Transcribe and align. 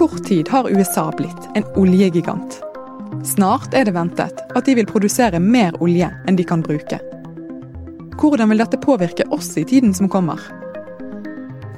kort 0.00 0.24
tid 0.24 0.48
har 0.48 0.70
USA 0.70 1.12
blitt 1.16 1.48
en 1.54 1.64
oljegigant. 1.76 2.62
Snart 3.24 3.74
er 3.76 3.84
det 3.84 3.92
ventet 3.92 4.38
at 4.56 4.64
de 4.64 4.72
vil 4.78 4.86
produsere 4.88 5.36
mer 5.44 5.76
olje 5.84 6.08
enn 6.24 6.38
de 6.38 6.46
kan 6.48 6.62
bruke. 6.64 6.96
Hvordan 8.16 8.48
vil 8.48 8.62
dette 8.62 8.80
påvirke 8.80 9.26
oss 9.28 9.50
i 9.60 9.64
tiden 9.68 9.92
som 9.92 10.08
kommer? 10.08 10.40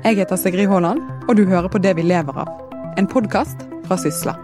Jeg 0.05 0.21
heter 0.21 0.39
Sigrid 0.39 0.71
Haaland, 0.71 1.03
og 1.27 1.35
du 1.35 1.43
hører 1.51 1.67
på 1.67 1.83
Det 1.83 1.97
vi 1.99 2.07
lever 2.07 2.39
av. 2.45 2.55
En 2.95 3.11
podkast 3.11 3.67
fra 3.89 3.99
Sysla. 3.99 4.37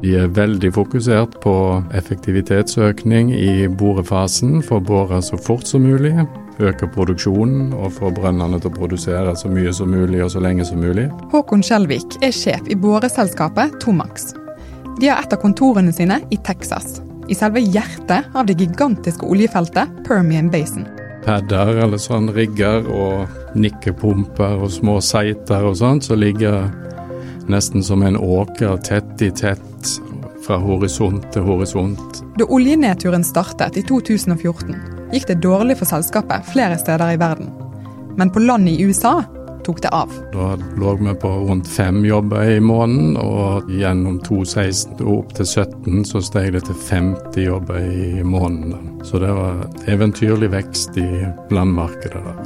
De 0.00 0.16
er 0.24 0.32
veldig 0.40 0.72
fokusert 0.72 1.36
på 1.44 1.56
effektivitetsøkning 1.92 3.28
i 3.36 3.68
borefasen 3.68 4.62
for 4.64 4.80
å 4.80 4.88
bore 4.94 5.20
så 5.20 5.36
fort 5.36 5.68
som 5.68 5.84
mulig, 5.84 6.16
øke 6.58 6.88
produksjonen 6.94 7.72
og 7.76 7.92
få 7.98 8.10
brønnene 8.14 8.58
til 8.60 8.70
å 8.70 8.76
produsere 8.76 9.34
så 9.38 9.50
mye 9.52 9.72
som 9.74 9.90
mulig 9.92 10.22
og 10.24 10.32
så 10.34 10.42
lenge 10.42 10.66
som 10.66 10.80
mulig. 10.82 11.08
Håkon 11.32 11.62
Skjelvik 11.64 12.18
er 12.24 12.34
sjef 12.34 12.66
i 12.70 12.76
boreselskapet 12.78 13.78
Tomax. 13.82 14.32
De 14.98 15.10
har 15.10 15.22
et 15.22 15.34
av 15.34 15.42
kontorene 15.42 15.92
sine 15.94 16.20
i 16.34 16.38
Texas, 16.46 16.98
i 17.30 17.36
selve 17.38 17.62
hjertet 17.62 18.26
av 18.34 18.48
det 18.48 18.58
gigantiske 18.58 19.26
oljefeltet 19.26 20.02
Permian 20.08 20.50
Basin. 20.50 20.88
Padder 21.24 21.76
eller 21.84 22.00
sånn 22.00 22.30
rigger 22.34 22.86
og 22.88 23.54
nikkepumper 23.58 24.62
og 24.64 24.72
små 24.72 24.98
seiter 25.04 25.66
og 25.68 25.76
sånt 25.78 26.08
som 26.08 26.18
ligger 26.18 26.70
nesten 27.48 27.84
som 27.84 28.02
en 28.02 28.16
åker 28.16 28.76
tett 28.84 29.22
i 29.22 29.30
tett 29.30 29.92
fra 30.46 30.58
horisont 30.62 31.26
til 31.34 31.44
horisont. 31.44 32.22
Da 32.38 32.46
oljenedturen 32.48 33.24
startet 33.26 33.76
i 33.76 33.84
2014, 33.84 34.97
gikk 35.12 35.26
det 35.30 35.40
dårlig 35.44 35.78
for 35.80 35.88
selskapet 35.88 36.46
flere 36.52 36.78
steder 36.78 37.14
i 37.14 37.20
verden. 37.20 37.50
Men 38.18 38.30
på 38.30 38.42
land 38.42 38.68
i 38.68 38.82
USA 38.82 39.22
tok 39.64 39.82
det 39.82 39.88
av. 39.88 40.12
Da 40.32 40.56
lå 40.80 40.94
vi 40.96 41.14
på 41.14 41.28
rundt 41.28 41.68
fem 41.68 42.04
jobber 42.04 42.50
i 42.50 42.60
måneden, 42.60 43.16
og 43.20 43.68
gjennom 43.70 44.16
2016 44.24 45.02
og 45.04 45.10
opp 45.18 45.34
til 45.36 45.44
2017 45.50 46.06
så 46.08 46.22
steg 46.24 46.54
det 46.56 46.62
til 46.68 46.78
50 46.88 47.44
jobber 47.44 47.84
i 47.84 48.24
måneden. 48.24 49.02
Så 49.04 49.20
det 49.20 49.34
var 49.36 49.60
eventyrlig 49.86 50.50
vekst 50.54 50.96
i 50.96 51.08
landmarkedet 51.52 52.24
der. 52.24 52.40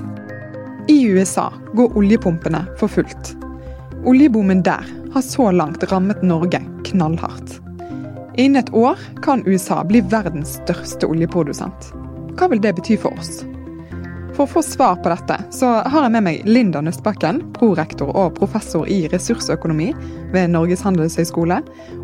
I 0.90 0.98
USA 1.14 1.46
går 1.78 1.96
oljepumpene 1.96 2.64
for 2.80 2.90
fullt. 2.90 3.36
Oljeboomen 4.04 4.64
der 4.66 4.82
har 5.14 5.22
så 5.22 5.50
langt 5.54 5.84
rammet 5.92 6.24
Norge 6.26 6.58
knallhardt. 6.90 7.60
Innen 8.34 8.64
et 8.64 8.74
år 8.74 8.98
kan 9.22 9.46
USA 9.46 9.84
bli 9.86 10.02
verdens 10.10 10.56
største 10.58 11.06
oljeprodusent. 11.06 11.92
Hva 12.32 12.48
vil 12.48 12.60
det 12.64 12.72
bety 12.72 12.94
for 12.96 13.12
oss? 13.20 13.42
For 14.32 14.46
å 14.46 14.48
få 14.48 14.62
svar 14.64 14.96
på 15.04 15.10
dette, 15.12 15.36
så 15.52 15.68
har 15.84 16.06
jeg 16.06 16.12
med 16.14 16.24
meg 16.24 16.46
Linda 16.48 16.80
Nøstbakken, 16.80 17.42
prorektor 17.52 18.08
og 18.08 18.38
professor 18.38 18.86
i 18.88 19.02
ressursøkonomi 19.12 19.90
ved 20.32 20.54
Norges 20.54 20.80
handelshøyskole. 20.86 21.58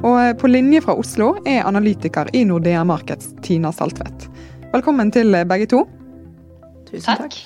Og 0.05 0.19
på 0.41 0.51
linje 0.51 0.83
fra 0.85 0.99
Oslo 1.01 1.31
er 1.49 1.65
analytiker 1.65 2.29
i 2.37 2.43
Nordea 2.45 2.83
Markets, 2.85 3.31
Tina 3.43 3.73
Saltvedt. 3.73 4.27
Velkommen 4.75 5.09
til 5.15 5.33
begge 5.49 5.71
to. 5.73 5.81
Tusen 6.91 7.23
takk. 7.23 7.39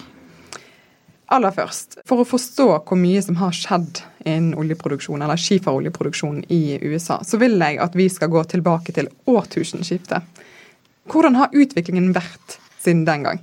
Aller 1.32 1.54
først, 1.54 2.00
for 2.04 2.20
å 2.20 2.26
forstå 2.28 2.66
hvor 2.82 2.98
mye 2.98 3.22
som 3.22 3.38
har 3.38 3.54
skjedd 3.56 4.02
innen 4.26 4.56
oljeproduksjon, 4.58 5.22
eller 5.22 5.38
skiferoljeproduksjon 5.40 6.42
i 6.52 6.80
USA, 6.82 7.20
så 7.22 7.38
vil 7.40 7.54
jeg 7.62 7.78
at 7.80 7.94
vi 7.96 8.10
skal 8.10 8.34
gå 8.34 8.42
tilbake 8.50 8.92
til 8.98 9.08
årtusenskiftet. 9.30 10.42
Hvordan 11.10 11.38
har 11.38 11.54
utviklingen 11.54 12.10
vært 12.14 12.58
siden 12.82 13.06
den 13.08 13.26
gang? 13.28 13.42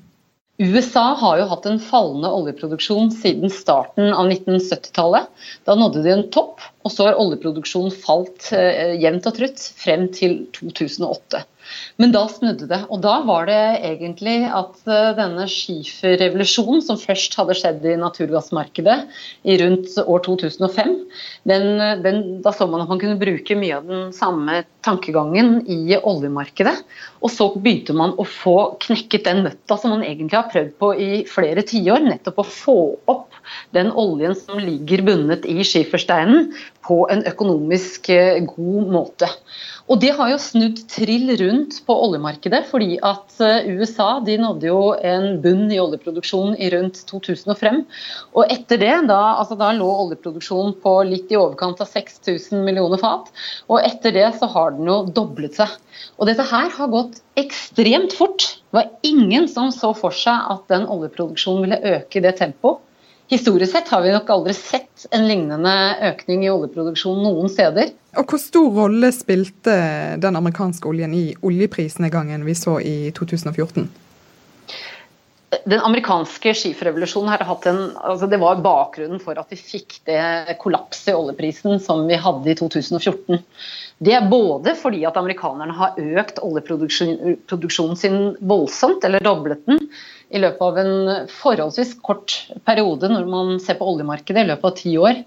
USA 0.59 1.13
har 1.15 1.37
jo 1.39 1.45
hatt 1.47 1.67
en 1.69 1.77
fallende 1.79 2.29
oljeproduksjon 2.35 3.13
siden 3.15 3.47
starten 3.53 4.09
av 4.11 4.27
1970-tallet. 4.27 5.29
Da 5.63 5.75
nådde 5.79 6.03
de 6.03 6.11
en 6.11 6.25
topp, 6.35 6.59
og 6.83 6.91
så 6.91 7.07
har 7.07 7.21
oljeproduksjonen 7.21 7.95
falt 7.95 8.49
eh, 8.51 8.97
jevnt 8.99 9.29
og 9.29 9.37
trutt 9.37 9.63
frem 9.79 10.09
til 10.11 10.41
2008. 10.57 11.45
Men 12.01 12.13
da 12.13 12.25
snudde 12.31 12.67
det. 12.69 12.79
Og 12.89 13.01
da 13.03 13.19
var 13.27 13.47
det 13.49 13.59
egentlig 13.87 14.35
at 14.47 14.79
eh, 14.89 15.11
denne 15.17 15.45
skiferrevolusjonen, 15.51 16.83
som 16.85 16.99
først 16.99 17.35
hadde 17.39 17.55
skjedd 17.57 17.85
i 17.87 17.97
naturgassmarkedet 17.99 18.97
i 19.47 19.57
rundt 19.61 19.95
år 20.03 20.23
2005, 20.27 20.95
den, 21.49 21.69
den, 22.03 22.21
da 22.43 22.53
så 22.55 22.67
man 22.67 22.83
at 22.83 22.91
man 22.91 23.01
kunne 23.01 23.19
bruke 23.21 23.57
mye 23.59 23.79
av 23.79 23.87
den 23.89 24.09
samme 24.15 24.63
tankegangen 24.85 25.61
i 25.69 25.97
oljemarkedet. 25.99 26.75
Og 27.19 27.31
så 27.33 27.49
begynte 27.55 27.95
man 27.97 28.13
å 28.19 28.25
få 28.27 28.55
knekket 28.85 29.25
den 29.27 29.43
nøtta 29.47 29.77
som 29.79 29.95
man 29.95 30.05
egentlig 30.07 30.37
har 30.37 30.51
prøvd 30.51 30.75
på 30.79 30.91
i 30.95 31.09
flere 31.29 31.65
tiår. 31.67 32.05
Nettopp 32.05 32.43
å 32.43 32.47
få 32.47 32.79
opp 33.11 33.39
den 33.75 33.91
oljen 33.91 34.35
som 34.37 34.61
ligger 34.61 35.03
bundet 35.07 35.47
i 35.49 35.59
skifersteinen 35.65 36.53
på 36.85 37.03
en 37.11 37.25
økonomisk 37.29 38.09
eh, 38.13 38.39
god 38.45 38.93
måte. 38.93 39.29
Og 39.89 39.97
det 40.01 40.11
har 40.13 40.29
jo 40.29 40.37
snudd 40.41 40.83
trill 40.91 41.31
rundt 41.39 41.79
på 41.87 41.95
oljemarkedet, 42.05 42.61
fordi 42.69 42.99
at 43.05 43.39
eh, 43.41 43.69
USA 43.73 44.19
de 44.25 44.35
nådde 44.37 44.69
jo 44.69 44.81
en 44.93 45.39
bunn 45.41 45.65
i 45.73 45.79
oljeproduksjonen 45.81 46.59
i 46.61 46.69
rundt 46.75 47.01
2005. 47.09 47.81
Og 48.37 48.53
etter 48.53 48.81
det, 48.81 48.93
da, 49.09 49.19
altså 49.41 49.57
da 49.57 49.71
lå 49.73 49.89
oljeproduksjonen 50.05 50.77
på 50.83 50.93
litt 51.09 51.33
i 51.33 51.39
overkant 51.41 51.81
av 51.81 51.89
6000 51.89 52.61
millioner 52.65 53.01
fat. 53.01 53.33
Og 53.67 53.81
etter 53.81 54.13
det 54.13 54.27
så 54.37 54.49
har 54.53 54.77
den 54.77 54.89
jo 54.89 55.01
doblet 55.09 55.57
seg. 55.57 55.73
Og 56.21 56.29
dette 56.29 56.45
her 56.51 56.69
har 56.77 56.93
gått 56.93 57.08
ekstremt 57.39 58.13
fort. 58.17 58.45
Det 58.69 58.77
var 58.77 58.91
ingen 59.03 59.47
som 59.49 59.71
så 59.73 59.93
for 59.97 60.15
seg 60.15 60.51
at 60.53 60.67
den 60.71 60.85
oljeproduksjonen 60.89 61.65
ville 61.65 61.97
øke 61.97 62.19
i 62.19 62.23
det 62.25 62.37
tempoet. 62.41 62.83
Historisk 63.29 63.75
sett 63.75 63.89
har 63.93 64.01
vi 64.01 64.09
nok 64.09 64.29
aldri 64.33 64.55
sett 64.57 65.05
en 65.13 65.27
lignende 65.29 65.73
økning 66.07 66.47
i 66.47 66.49
oljeproduksjon 66.49 67.19
noen 67.21 67.51
steder. 67.51 67.91
Og 68.17 68.25
Hvor 68.25 68.41
stor 68.41 68.69
rolle 68.73 69.11
spilte 69.13 69.75
den 70.17 70.39
amerikanske 70.39 70.89
oljen 70.89 71.13
i 71.13 71.25
oljeprisnedgangen 71.45 72.41
vi 72.47 72.55
så 72.57 72.79
i 72.81 73.11
2014? 73.13 73.85
Den 75.65 75.81
amerikanske 75.81 76.51
skiferevolusjonen 76.53 77.31
har 77.33 77.41
hatt 77.47 77.65
en, 77.71 77.79
altså 77.97 78.27
det 78.29 78.37
var 78.41 78.59
bakgrunnen 78.61 79.21
for 79.23 79.39
at 79.41 79.49
vi 79.49 79.57
fikk 79.57 79.95
det 80.05 80.57
kollapset 80.61 81.09
i 81.09 81.17
oljeprisen 81.17 81.79
som 81.81 82.03
vi 82.09 82.19
hadde 82.21 82.51
i 82.51 82.57
2014. 82.59 83.39
Det 83.99 84.13
er 84.15 84.29
både 84.29 84.75
fordi 84.77 85.01
at 85.09 85.17
amerikanerne 85.17 85.73
har 85.75 85.97
økt 86.21 86.37
oljeproduksjonen 86.45 87.97
sin 87.97 88.19
voldsomt, 88.39 89.03
eller 89.03 89.25
doblet 89.25 89.65
den, 89.65 89.81
i 90.29 90.39
løpet 90.43 90.61
av 90.61 90.77
en 90.77 90.93
forholdsvis 91.33 91.95
kort 92.05 92.35
periode 92.69 93.09
når 93.09 93.25
man 93.29 93.55
ser 93.63 93.79
på 93.79 93.89
oljemarkedet, 93.89 94.45
i 94.45 94.51
løpet 94.51 94.69
av 94.69 94.77
ti 94.77 94.93
år. 95.01 95.23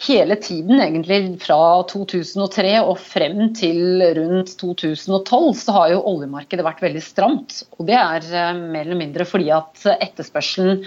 Hele 0.00 0.36
tiden, 0.40 0.78
egentlig 0.80 1.18
fra 1.42 1.82
2003 1.90 2.70
og 2.80 2.94
frem 3.04 3.50
til 3.52 4.00
rundt 4.16 4.54
2012, 4.56 5.48
så 5.60 5.74
har 5.76 5.90
jo 5.92 6.04
oljemarkedet 6.08 6.64
vært 6.64 6.80
veldig 6.86 7.02
stramt. 7.04 7.58
Og 7.76 7.84
det 7.90 7.98
er 7.98 8.24
eh, 8.24 8.60
mer 8.62 8.86
eller 8.86 8.96
mindre 8.96 9.26
fordi 9.28 9.50
at 9.52 9.82
etterspørselen 9.98 10.80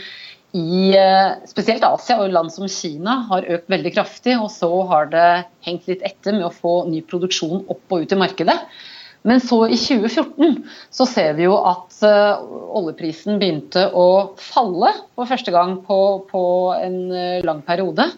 i 0.57 0.95
eh, 0.97 1.35
spesielt 1.49 1.85
Asia 1.85 2.17
og 2.23 2.33
land 2.33 2.49
som 2.55 2.65
Kina 2.65 3.19
har 3.29 3.45
økt 3.53 3.69
veldig 3.69 3.91
kraftig. 3.93 4.33
Og 4.41 4.49
så 4.53 4.69
har 4.89 5.11
det 5.13 5.27
hengt 5.67 5.85
litt 5.91 6.01
etter 6.09 6.33
med 6.33 6.47
å 6.47 6.55
få 6.55 6.79
ny 6.89 7.03
produksjon 7.05 7.67
opp 7.67 7.93
og 7.93 8.07
ut 8.07 8.15
i 8.15 8.19
markedet. 8.23 8.55
Men 9.29 9.43
så 9.45 9.59
i 9.69 9.77
2014 9.77 10.57
så 10.89 11.05
ser 11.07 11.37
vi 11.37 11.45
jo 11.45 11.53
at 11.55 12.01
uh, 12.03 12.41
oljeprisen 12.75 13.37
begynte 13.39 13.85
å 13.95 14.33
falle 14.41 14.89
for 15.13 15.29
første 15.29 15.53
gang 15.53 15.77
på, 15.85 15.99
på 16.27 16.41
en 16.75 16.97
lang 17.45 17.61
periode. 17.63 18.09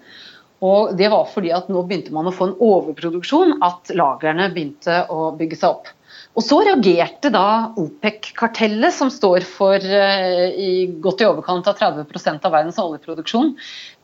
Og 0.66 0.96
det 0.98 1.12
var 1.14 1.28
fordi 1.30 1.52
at 1.54 1.70
nå 1.72 1.84
begynte 1.86 2.14
man 2.16 2.30
å 2.30 2.34
få 2.34 2.50
en 2.50 2.58
overproduksjon, 2.64 3.58
at 3.66 3.92
lagrene 3.98 4.50
begynte 4.54 5.04
å 5.14 5.30
bygge 5.38 5.60
seg 5.62 5.78
opp. 5.78 5.92
Og 6.36 6.44
så 6.44 6.58
reagerte 6.68 7.30
da 7.32 7.72
OPEC-kartellet, 7.80 8.92
som 8.92 9.12
står 9.12 9.46
for 9.48 9.80
uh, 9.80 10.48
i 10.52 10.88
godt 11.04 11.24
i 11.24 11.28
overkant 11.30 11.68
av 11.72 11.78
30% 11.80 12.48
av 12.48 12.56
verdens 12.56 12.80
oljeproduksjon, 12.82 13.54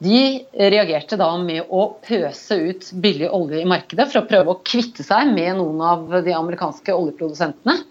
de 0.03 0.21
reagerte 0.71 1.19
da 1.19 1.33
med 1.41 1.67
å 1.67 1.89
pøse 2.07 2.55
ut 2.55 2.87
billig 3.03 3.27
olje 3.35 3.59
i 3.59 3.67
markedet 3.67 4.07
for 4.11 4.21
å 4.21 4.29
prøve 4.29 4.53
å 4.53 4.61
kvitte 4.63 5.03
seg 5.03 5.33
med 5.35 5.57
noen 5.59 5.83
av 5.83 6.21
de 6.23 6.35
amerikanske 6.37 6.95
oljeprodusentene. 6.95 7.81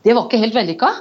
Det 0.00 0.16
var 0.16 0.28
ikke 0.28 0.40
helt 0.46 0.56
vellykka. 0.56 0.94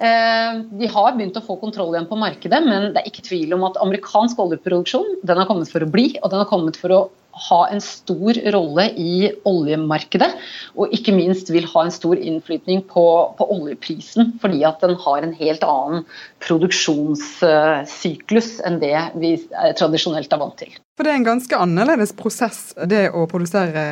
Uh, 0.00 0.62
de 0.80 0.88
har 0.88 1.16
begynt 1.16 1.36
å 1.36 1.44
få 1.44 1.58
kontroll 1.60 1.92
igjen 1.92 2.08
på 2.08 2.16
markedet, 2.16 2.62
men 2.64 2.94
det 2.94 3.02
er 3.02 3.10
ikke 3.10 3.26
tvil 3.26 3.52
om 3.52 3.66
at 3.68 3.76
amerikansk 3.84 4.38
oljeproduksjon 4.40 5.18
den 5.28 5.40
har 5.42 5.48
kommet 5.50 5.68
for 5.68 5.84
å 5.84 5.90
bli, 5.92 6.14
og 6.22 6.32
den 6.32 6.40
har 6.40 6.48
kommet 6.48 6.78
for 6.80 6.96
å 6.96 7.00
ha 7.48 7.68
en 7.70 7.80
stor 7.80 8.34
rolle 8.54 8.84
i 8.98 9.32
oljemarkedet, 9.48 10.28
og 10.76 10.92
ikke 10.94 11.12
minst 11.14 11.50
vil 11.52 11.66
ha 11.70 11.84
en 11.84 11.92
stor 11.94 12.16
innflytning 12.18 12.82
på, 12.90 13.34
på 13.38 13.44
oljeprisen, 13.54 14.32
fordi 14.42 14.64
at 14.66 14.80
den 14.84 14.96
har 15.04 15.18
en 15.22 15.34
helt 15.38 15.62
annen 15.66 16.04
produksjonssyklus 16.44 18.50
enn 18.66 18.78
det 18.82 19.00
vi 19.20 19.30
tradisjonelt 19.78 20.32
er 20.32 20.38
vant 20.42 20.58
til. 20.60 20.72
For 20.98 21.04
Det 21.06 21.12
er 21.14 21.18
en 21.20 21.30
ganske 21.30 21.56
annerledes 21.56 22.12
prosess 22.16 22.74
det 22.90 23.04
å 23.16 23.20
produsere 23.30 23.82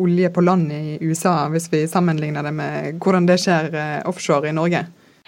olje 0.00 0.28
på 0.34 0.40
land 0.42 0.72
i 0.74 0.98
USA, 1.04 1.48
hvis 1.52 1.72
vi 1.72 1.80
sammenligner 1.90 2.42
det 2.46 2.54
med 2.56 2.74
hvordan 3.02 3.26
det 3.28 3.38
skjer 3.44 3.64
eh, 3.70 4.08
offshore 4.10 4.48
i 4.50 4.56
Norge? 4.56 4.82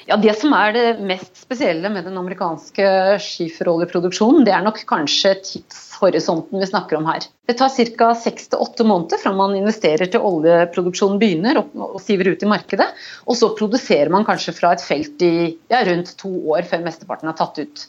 Ja, 0.06 0.14
Det 0.16 0.36
som 0.38 0.52
er 0.54 0.70
det 0.70 0.84
mest 1.02 1.40
spesielle 1.40 1.90
med 1.90 2.04
den 2.06 2.14
amerikanske 2.20 2.86
skiferoljeproduksjonen, 3.24 4.44
det 4.46 4.52
er 4.54 4.62
nok 4.62 4.78
kanskje 4.86 5.32
tidshorisonten 5.48 6.62
vi 6.62 6.68
snakker 6.70 7.00
om 7.00 7.08
her. 7.10 7.26
Det 7.50 7.56
tar 7.58 7.72
ca. 7.74 8.12
seks 8.14 8.46
til 8.52 8.62
åtte 8.62 8.86
måneder 8.86 9.18
fra 9.18 9.32
man 9.34 9.56
investerer 9.58 10.06
til 10.06 10.22
oljeproduksjonen 10.22 11.18
begynner 11.18 11.58
og, 11.58 11.98
siver 12.04 12.30
ut 12.30 12.46
i 12.46 12.52
markedet. 12.54 12.86
Og 13.26 13.34
så 13.40 13.50
produserer 13.58 14.12
man 14.14 14.26
kanskje 14.28 14.54
fra 14.54 14.76
et 14.76 14.86
felt 14.86 15.26
i 15.26 15.34
ja, 15.72 15.82
rundt 15.90 16.14
to 16.22 16.30
år 16.54 16.62
før 16.70 16.86
mesteparten 16.86 17.32
er 17.32 17.38
tatt 17.42 17.58
ut. 17.58 17.86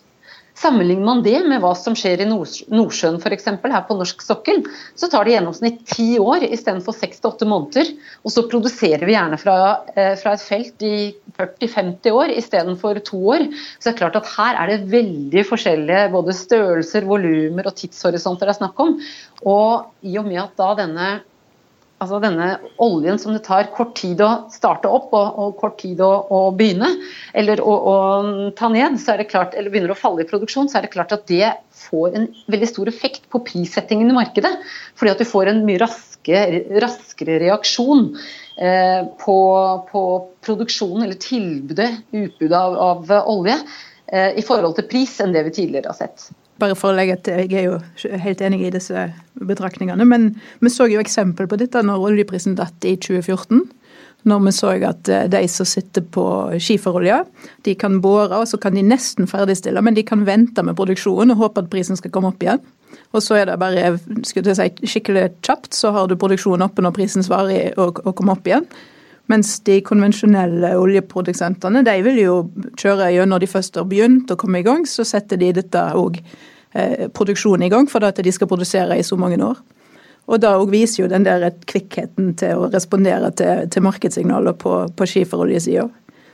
Sammenligner 0.57 1.05
man 1.05 1.19
det 1.21 1.37
med 1.45 1.61
hva 1.61 1.73
som 1.77 1.93
skjer 1.97 2.23
i 2.23 2.27
Nordsjøen 2.27 3.19
f.eks. 3.21 3.45
her 3.45 3.83
på 3.85 3.97
norsk 3.99 4.23
sokkel, 4.25 4.63
så 4.97 5.09
tar 5.11 5.27
det 5.27 5.35
gjennomsnitt 5.35 5.83
ti 5.91 6.07
år 6.17 6.47
istedenfor 6.47 6.97
seks 6.97 7.21
til 7.21 7.29
åtte 7.29 7.47
måneder. 7.49 7.91
Og 8.25 8.33
så 8.33 8.45
produserer 8.49 9.05
vi 9.05 9.13
gjerne 9.13 9.37
fra, 9.37 9.57
eh, 9.93 10.15
fra 10.17 10.33
et 10.33 10.41
felt 10.41 10.81
i 10.81 11.13
40-50 11.37 12.17
år 12.17 12.33
istedenfor 12.33 13.03
to 13.05 13.21
år. 13.35 13.45
Så 13.77 13.91
det 13.91 13.93
er 13.93 14.01
klart 14.01 14.17
at 14.17 14.33
her 14.33 14.57
er 14.63 14.73
det 14.73 14.91
veldig 14.95 15.45
forskjellige 15.45 16.11
både 16.17 16.37
størrelser, 16.41 17.05
volumer 17.05 17.69
og 17.69 17.77
tidshorisonter 17.77 18.49
det 18.49 18.55
er 18.55 18.61
snakk 18.63 18.81
om. 18.81 18.97
Og 19.45 19.91
i 20.01 20.17
og 20.17 20.25
med 20.25 20.41
at 20.41 20.57
da 20.57 20.73
denne 20.81 21.11
altså 22.03 22.19
denne 22.21 22.47
oljen 22.83 23.17
som 23.21 23.33
det 23.33 23.43
tar 23.47 23.69
kort 23.73 23.95
tid 23.97 24.21
å 24.21 24.29
starte 24.53 24.89
opp 24.91 25.13
og, 25.17 25.39
og 25.41 25.55
kort 25.61 25.79
tid 25.81 26.01
å, 26.03 26.09
å 26.29 26.41
begynne, 26.55 26.89
eller 27.37 27.61
å, 27.63 27.73
å, 27.73 27.95
ta 28.57 28.69
ned, 28.73 28.99
så 29.01 29.13
er 29.13 29.23
det 29.23 29.29
klart, 29.31 29.57
eller 29.57 29.73
begynner 29.73 29.95
å 29.95 29.97
falle 29.97 30.23
i 30.23 30.29
produksjon, 30.29 30.69
så 30.69 30.79
er 30.79 30.87
det 30.87 30.93
klart 30.93 31.15
at 31.15 31.25
det 31.29 31.55
får 31.87 32.17
en 32.19 32.29
veldig 32.51 32.69
stor 32.69 32.91
effekt 32.91 33.27
på 33.33 33.41
prissettingen 33.47 34.11
i 34.11 34.17
markedet. 34.17 34.53
Fordi 34.97 35.13
at 35.13 35.21
du 35.21 35.29
får 35.29 35.51
en 35.51 35.63
mye 35.65 35.81
raske, 35.81 36.43
raskere 36.83 37.39
reaksjon 37.43 38.09
eh, 38.13 39.03
på, 39.23 39.37
på, 39.91 40.07
produksjonen 40.45 41.07
eller 41.07 41.21
tilbudet, 41.21 41.91
utbudet 42.13 42.57
av, 42.57 42.77
av 42.91 43.15
olje, 43.25 43.57
eh, 44.05 44.35
i 44.37 44.45
forhold 44.45 44.77
til 44.77 44.89
pris 44.89 45.17
enn 45.23 45.33
det 45.35 45.47
vi 45.49 45.57
tidligere 45.61 45.93
har 45.93 45.97
sett. 46.05 46.29
Bare 46.57 46.75
for 46.77 46.91
å 46.91 46.97
legge 46.97 47.19
til, 47.21 47.45
Jeg 47.45 47.53
er 47.53 47.65
jo 47.67 48.17
helt 48.23 48.41
enig 48.41 48.63
i 48.65 48.73
disse 48.73 49.07
betraktningene. 49.37 50.05
Men 50.05 50.29
vi 50.59 50.69
så 50.73 50.87
jo 50.89 51.01
eksempel 51.01 51.47
på 51.47 51.57
dette 51.57 51.83
når 51.85 52.11
oljeprisen 52.11 52.55
datt 52.57 52.85
i 52.85 52.95
2014. 52.97 53.67
Når 54.27 54.39
vi 54.43 54.51
så 54.51 54.71
at 54.83 55.09
eh, 55.13 55.27
de 55.29 55.43
som 55.47 55.65
sitter 55.65 56.01
på 56.01 56.25
skiferolje, 56.59 57.21
de 57.63 57.75
kan 57.79 58.01
bore 58.01 58.41
og 58.41 58.47
så 58.49 58.57
kan 58.57 58.75
de 58.75 58.83
nesten 58.83 59.29
ferdigstille, 59.29 59.81
men 59.81 59.95
de 59.95 60.03
kan 60.03 60.25
vente 60.25 60.63
med 60.65 60.75
produksjonen 60.75 61.31
og 61.35 61.43
håpe 61.43 61.63
at 61.63 61.69
prisen 61.71 61.99
skal 61.99 62.11
komme 62.11 62.33
opp 62.33 62.43
igjen. 62.43 62.59
Og 63.15 63.23
så 63.23 63.37
er 63.37 63.47
det 63.47 63.59
bare 63.61 63.93
si, 64.25 64.67
skikkelig 64.89 65.29
kjapt, 65.45 65.73
så 65.77 65.93
har 65.95 66.09
du 66.09 66.17
produksjonen 66.19 66.65
oppe 66.65 66.83
når 66.83 66.95
prisen 66.97 67.23
svarer 67.23 67.77
og, 67.77 68.01
og 68.03 68.15
kommer 68.17 68.35
opp 68.35 68.49
igjen. 68.49 68.67
Mens 69.27 69.57
de 69.67 69.81
konvensjonelle 69.83 70.71
oljeprodusentene 70.79 71.83
de 71.83 71.95
vil 72.05 72.19
jo 72.21 72.35
kjøre 72.79 73.09
gjennom 73.11 73.41
de 73.43 73.49
først 73.51 73.79
har 73.79 73.87
begynt 73.89 74.31
å 74.31 74.37
komme 74.39 74.61
i 74.61 74.67
gang, 74.67 74.85
så 74.87 75.03
setter 75.07 75.39
de 75.41 75.51
dette 75.59 75.81
òg 75.99 76.21
eh, 76.21 77.07
produksjonen 77.11 77.67
i 77.67 77.71
gang 77.73 77.89
for 77.91 78.07
at 78.07 78.21
de 78.23 78.31
skal 78.31 78.47
produsere 78.47 78.95
i 78.95 79.03
så 79.03 79.19
mange 79.19 79.39
år. 79.43 79.59
Og 80.27 80.41
da 80.43 80.53
viser 80.67 81.03
jo 81.03 81.11
den 81.11 81.27
der 81.27 81.49
kvikkheten 81.67 82.33
til 82.39 82.63
å 82.63 82.71
respondere 82.71 83.31
til, 83.39 83.67
til 83.71 83.83
markedssignaler 83.85 84.55
på, 84.59 84.81
på 84.95 85.07
skiferoljesida. 85.07 85.87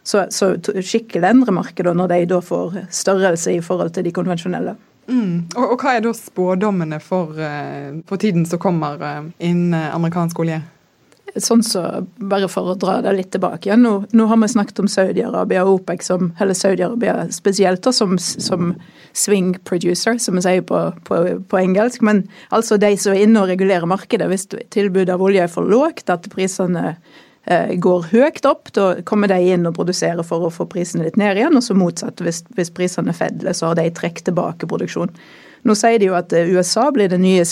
Så, 0.03 0.25
så 0.35 0.51
skikkelig 0.59 1.29
endrer 1.29 1.55
markedet 1.55 1.93
når 1.95 2.09
de 2.11 2.23
da 2.33 2.41
får 2.43 2.81
størrelse 2.91 3.53
i 3.53 3.61
forhold 3.63 3.93
til 3.95 4.05
de 4.05 4.13
konvensjonelle. 4.15 4.75
Mm. 5.07 5.49
Og, 5.55 5.63
og, 5.65 5.77
hva 5.81 5.97
er 5.97 6.03
da 6.03 6.13
spådommene 6.15 6.99
for, 7.03 7.35
eh, 7.39 7.91
for 8.07 8.21
tiden 8.21 8.45
som 8.47 8.61
kommer 8.61 9.01
eh, 9.03 9.25
innen 9.49 9.75
amerikansk 9.75 10.39
olje? 10.43 10.61
Sånn 11.41 11.63
så, 11.65 11.83
Bare 12.21 12.49
for 12.51 12.73
å 12.73 12.75
dra 12.79 12.99
det 13.03 13.13
litt 13.17 13.31
tilbake 13.33 13.69
igjen. 13.69 13.83
Nå, 13.85 13.93
nå 14.13 14.27
har 14.29 14.39
vi 14.41 14.49
snakket 14.53 14.83
om 14.83 14.89
Saudi-Arabia 14.91 15.63
og 15.65 15.79
OPEC, 15.79 16.05
som, 16.05 16.31
eller 16.41 16.57
Saudi-Arabia 16.57 17.27
spesielt, 17.33 17.87
som, 17.95 18.17
som, 18.19 18.73
swing 19.13 19.53
producer, 19.65 20.17
som 20.17 20.39
vi 20.39 20.41
sier 20.41 20.63
på, 20.65 20.79
på, 21.05 21.19
på, 21.49 21.57
engelsk. 21.59 22.01
Men 22.05 22.23
altså 22.49 22.79
de 22.81 22.95
som 22.97 23.13
er 23.13 23.27
inne 23.27 23.43
og 23.43 23.51
regulerer 23.51 23.89
markedet. 23.89 24.29
Hvis 24.31 24.47
tilbudet 24.73 25.13
av 25.13 25.21
olje 25.21 25.43
er 25.45 25.51
for 25.53 25.69
lågt, 25.69 26.09
at 26.09 26.25
prisene 26.33 26.95
eh, 27.45 27.75
går 27.77 28.09
høyt 28.09 28.45
opp, 28.49 28.73
da 28.73 28.87
kommer 29.05 29.29
de 29.29 29.37
inn 29.53 29.69
og 29.69 29.77
produserer 29.77 30.25
for 30.25 30.47
å 30.47 30.53
få 30.53 30.65
prisene 30.69 31.05
litt 31.05 31.19
ned 31.21 31.37
igjen. 31.37 31.57
Og 31.57 31.65
så 31.65 31.77
motsatt, 31.77 32.25
hvis, 32.25 32.41
hvis 32.57 32.73
prisene 32.73 33.13
fedler, 33.13 33.53
så 33.53 33.71
har 33.71 33.81
de 33.81 33.89
trukket 33.93 34.31
tilbake 34.31 34.69
produksjon. 34.69 35.13
Nå 35.63 35.77
sier 35.79 36.01
de 36.01 36.09
jo 36.09 36.17
at 36.17 36.33
eh, 36.35 36.49
USA 36.49 36.89
blir 36.93 37.11
den 37.13 37.25
nye 37.25 37.45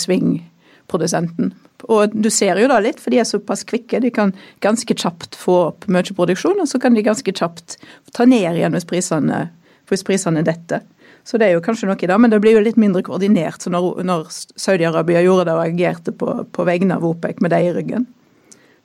og 1.90 2.14
du 2.14 2.30
ser 2.30 2.60
jo 2.60 2.68
da 2.70 2.78
litt, 2.82 3.00
for 3.02 3.14
de 3.14 3.20
er 3.22 3.28
såpass 3.28 3.64
kvikke. 3.68 4.00
De 4.04 4.12
kan 4.14 4.34
ganske 4.64 4.94
kjapt 4.94 5.38
få 5.38 5.58
opp 5.70 5.88
mye 5.90 6.14
produksjon, 6.14 6.60
og 6.62 6.70
så 6.70 6.80
kan 6.82 6.94
de 6.94 7.04
ganske 7.06 7.34
kjapt 7.34 7.78
ta 8.14 8.26
ned 8.28 8.58
igjen 8.58 8.76
hvis 8.76 8.88
prisene, 8.88 9.46
hvis 9.90 10.06
prisene 10.06 10.44
detter. 10.46 10.84
Så 11.24 11.38
det 11.38 11.48
er 11.48 11.54
jo 11.54 11.62
kanskje 11.62 11.86
noe 11.86 12.00
i 12.02 12.08
det, 12.10 12.18
men 12.18 12.32
det 12.32 12.40
blir 12.42 12.56
jo 12.56 12.64
litt 12.64 12.78
mindre 12.80 13.04
koordinert 13.06 13.62
så 13.62 13.70
når, 13.70 14.02
når 14.06 14.26
Saudi-Arabia 14.58 15.22
gjorde 15.22 15.46
det 15.46 15.54
og 15.54 15.62
agerte 15.68 16.14
på, 16.18 16.32
på 16.50 16.66
vegne 16.66 16.98
av 16.98 17.06
OPEC 17.06 17.38
med 17.44 17.54
det 17.54 17.62
i 17.62 17.70
ryggen. 17.76 18.08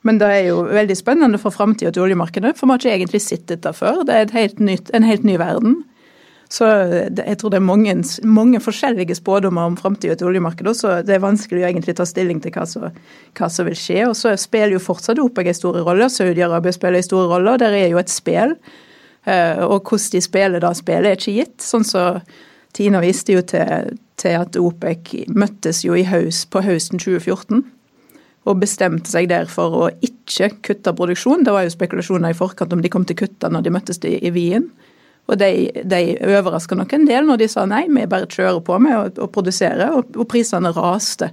Men 0.06 0.20
det 0.20 0.28
er 0.30 0.44
jo 0.52 0.60
veldig 0.70 0.94
spennende 0.94 1.40
for 1.42 1.54
framtida 1.54 1.90
til 1.90 2.04
oljemarkedet, 2.06 2.54
for 2.56 2.68
vi 2.68 2.74
har 2.74 2.82
ikke 2.82 2.94
egentlig 2.94 3.22
sett 3.24 3.48
dette 3.50 3.72
før. 3.74 4.04
Det 4.06 4.14
er 4.14 4.36
helt 4.36 4.62
nytt, 4.62 4.92
en 4.94 5.06
helt 5.06 5.26
ny 5.26 5.34
verden. 5.40 5.80
Så 6.48 6.64
jeg 6.64 7.36
tror 7.36 7.52
det 7.52 7.58
er 7.58 7.64
mange, 7.64 7.92
mange 8.24 8.60
forskjellige 8.64 9.18
spådommer 9.18 9.68
om 9.68 9.76
framtida 9.76 10.16
til 10.16 10.30
oljemarkedet, 10.30 10.72
så 10.78 10.94
det 11.04 11.18
er 11.18 11.20
vanskelig 11.20 11.60
å 11.60 11.68
egentlig 11.68 11.98
ta 11.98 12.06
stilling 12.08 12.40
til 12.40 12.54
hva 12.54 12.64
som, 12.68 12.86
hva 13.36 13.48
som 13.52 13.68
vil 13.68 13.76
skje. 13.76 14.00
Og 14.08 14.16
så 14.16 14.32
spiller 14.40 14.72
jo 14.72 14.80
fortsatt 14.80 15.20
OPEC 15.20 15.52
en 15.52 15.58
stor 15.60 15.80
rolle, 15.84 16.08
Saudi-Arabia 16.12 16.72
spiller 16.72 17.02
en 17.02 17.08
stor 17.10 17.28
rolle, 17.34 17.52
og 17.52 17.60
der 17.60 17.76
er 17.76 17.92
jo 17.92 18.00
et 18.00 18.12
spill. 18.12 18.56
Eh, 19.28 19.60
og 19.60 19.82
hvordan 19.82 20.14
de 20.14 20.24
spiller 20.24 20.64
da 20.64 20.72
spillet, 20.76 21.10
er 21.10 21.20
ikke 21.20 21.36
gitt. 21.36 21.58
Sånn 21.60 21.84
så 21.84 22.10
Tina 22.76 23.02
viste 23.04 23.36
jo 23.36 23.44
til, 23.44 23.98
til 24.16 24.40
at 24.40 24.56
OPEC 24.56 25.28
møttes 25.28 25.84
jo 25.84 25.98
i 25.98 26.06
høst, 26.08 26.48
på 26.54 26.64
høsten 26.64 27.00
2014 27.02 27.66
og 28.48 28.60
bestemte 28.62 29.10
seg 29.10 29.28
der 29.28 29.48
for 29.50 29.74
å 29.76 29.86
ikke 30.04 30.50
kutte 30.64 30.94
produksjon. 30.96 31.44
Det 31.44 31.52
var 31.52 31.66
jo 31.66 31.74
spekulasjoner 31.74 32.32
i 32.32 32.38
forkant 32.38 32.72
om 32.72 32.80
de 32.80 32.90
kom 32.92 33.04
til 33.04 33.18
å 33.18 33.22
kutte 33.26 33.50
når 33.52 33.66
de 33.66 33.72
møttes 33.74 34.00
i 34.08 34.30
Wien. 34.32 34.70
Og 35.28 35.36
de, 35.36 35.68
de 35.84 36.00
overraska 36.38 36.76
nok 36.78 36.94
en 36.96 37.04
del 37.08 37.26
når 37.28 37.42
de 37.42 37.50
sa 37.52 37.66
nei, 37.68 37.84
vi 37.92 38.06
bare 38.08 38.30
kjører 38.30 38.62
på 38.64 38.78
med 38.80 39.20
å, 39.20 39.28
produsere, 39.32 39.90
og, 39.98 40.14
og, 40.16 40.24
prisene 40.30 40.72
raste. 40.72 41.30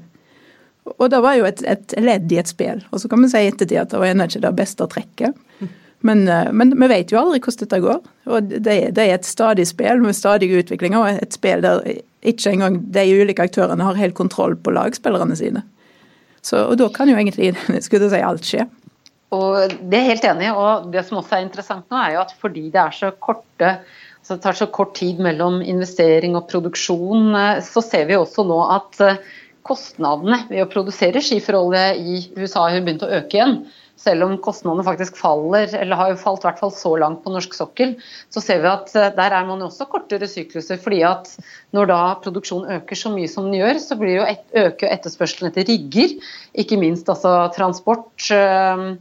Og 0.98 1.08
det 1.10 1.22
var 1.24 1.38
jo 1.40 1.48
et, 1.48 1.64
et, 1.66 1.96
ledd 2.04 2.32
i 2.34 2.42
et 2.42 2.52
spill. 2.52 2.84
Og 2.92 3.02
så 3.02 3.10
kan 3.10 3.24
vi 3.24 3.32
si 3.32 3.42
i 3.42 3.50
ettertid 3.50 3.80
at 3.82 3.94
det 3.94 4.02
var 4.02 4.12
ennå 4.12 4.28
ikke 4.28 4.44
det 4.44 4.54
beste 4.60 4.88
trekket. 4.92 5.40
Men, 6.06 6.28
eh, 6.28 6.52
men, 6.52 6.76
vi 6.78 6.90
vet 6.92 7.14
jo 7.14 7.22
aldri 7.22 7.40
hvordan 7.40 7.64
dette 7.64 7.80
går. 7.82 8.02
Og 8.30 8.52
det, 8.52 8.76
det 8.98 9.06
er 9.06 9.16
et 9.16 9.26
stadig 9.26 9.66
spill 9.70 10.04
med 10.04 10.18
stadige 10.18 10.60
utviklinger, 10.62 11.00
og 11.00 11.24
et 11.24 11.38
spill 11.38 11.64
der 11.66 11.82
ikke 12.26 12.52
engang 12.52 12.82
de 12.94 13.06
ulike 13.16 13.48
aktørene 13.48 13.88
har 13.88 13.98
helt 13.98 14.18
kontroll 14.18 14.58
på 14.60 14.74
lagspillerne 14.76 15.38
sine. 15.40 15.64
Så, 16.46 16.62
og 16.68 16.78
da 16.78 16.92
kan 16.94 17.10
jo 17.10 17.18
egentlig 17.18 17.56
skulle 17.88 18.12
si, 18.12 18.22
alt 18.22 18.46
skje. 18.46 18.68
Og 19.36 19.76
Det 19.76 20.00
er 20.00 20.10
helt 20.14 20.26
enig 20.32 20.50
og 20.56 20.90
det 20.94 21.06
som 21.08 21.20
også 21.20 21.38
er 21.38 21.46
interessant 21.46 21.88
nå, 21.92 22.00
er 22.00 22.16
jo 22.16 22.24
at 22.24 22.36
fordi 22.42 22.70
det 22.74 22.82
er 22.82 22.96
så 22.96 23.14
korte 23.20 23.78
så 24.26 24.34
det 24.34 24.42
tar 24.42 24.58
så 24.58 24.66
kort 24.74 24.96
tid 24.98 25.20
mellom 25.22 25.60
investering 25.62 26.34
og 26.38 26.48
produksjon, 26.50 27.28
eh, 27.38 27.62
så 27.62 27.84
ser 27.86 28.08
vi 28.10 28.18
også 28.18 28.46
nå 28.50 28.58
at 28.74 29.02
eh, 29.06 29.20
kostnadene 29.66 30.44
ved 30.50 30.64
å 30.64 30.70
produsere 30.70 31.22
skiferolje 31.22 31.84
i 31.98 32.22
USA 32.38 32.68
har 32.70 32.82
begynt 32.86 33.06
å 33.06 33.12
øke 33.20 33.38
igjen. 33.38 33.60
Selv 34.02 34.26
om 34.26 34.34
kostnadene 34.44 34.84
faktisk 34.86 35.16
faller, 35.18 35.70
eller 35.78 35.98
har 36.00 36.10
jo 36.12 36.18
falt 36.20 36.44
i 36.44 36.48
hvert 36.50 36.60
fall 36.60 36.74
så 36.74 36.92
langt 37.00 37.22
på 37.24 37.32
norsk 37.32 37.54
sokkel, 37.56 37.94
så 38.34 38.42
ser 38.44 38.64
vi 38.66 38.72
at 38.72 38.90
eh, 38.98 39.14
der 39.14 39.38
er 39.38 39.46
man 39.46 39.62
også 39.66 39.86
kortere 39.92 40.30
sykluser. 40.30 40.82
fordi 40.82 41.04
at 41.06 41.30
når 41.78 41.92
da 41.94 42.02
produksjonen 42.26 42.80
øker 42.80 42.98
så 42.98 43.14
mye 43.14 43.30
som 43.30 43.52
den 43.52 43.60
gjør, 43.62 43.82
så 43.84 44.00
blir 44.02 44.24
jo 44.24 44.26
et, 44.26 44.42
øker 44.58 44.90
etterspørselen 44.90 45.52
etter 45.52 45.70
rigger. 45.70 46.18
Ikke 46.58 46.82
minst 46.82 47.14
altså 47.14 47.44
transport. 47.54 48.10
Øh, 48.34 48.96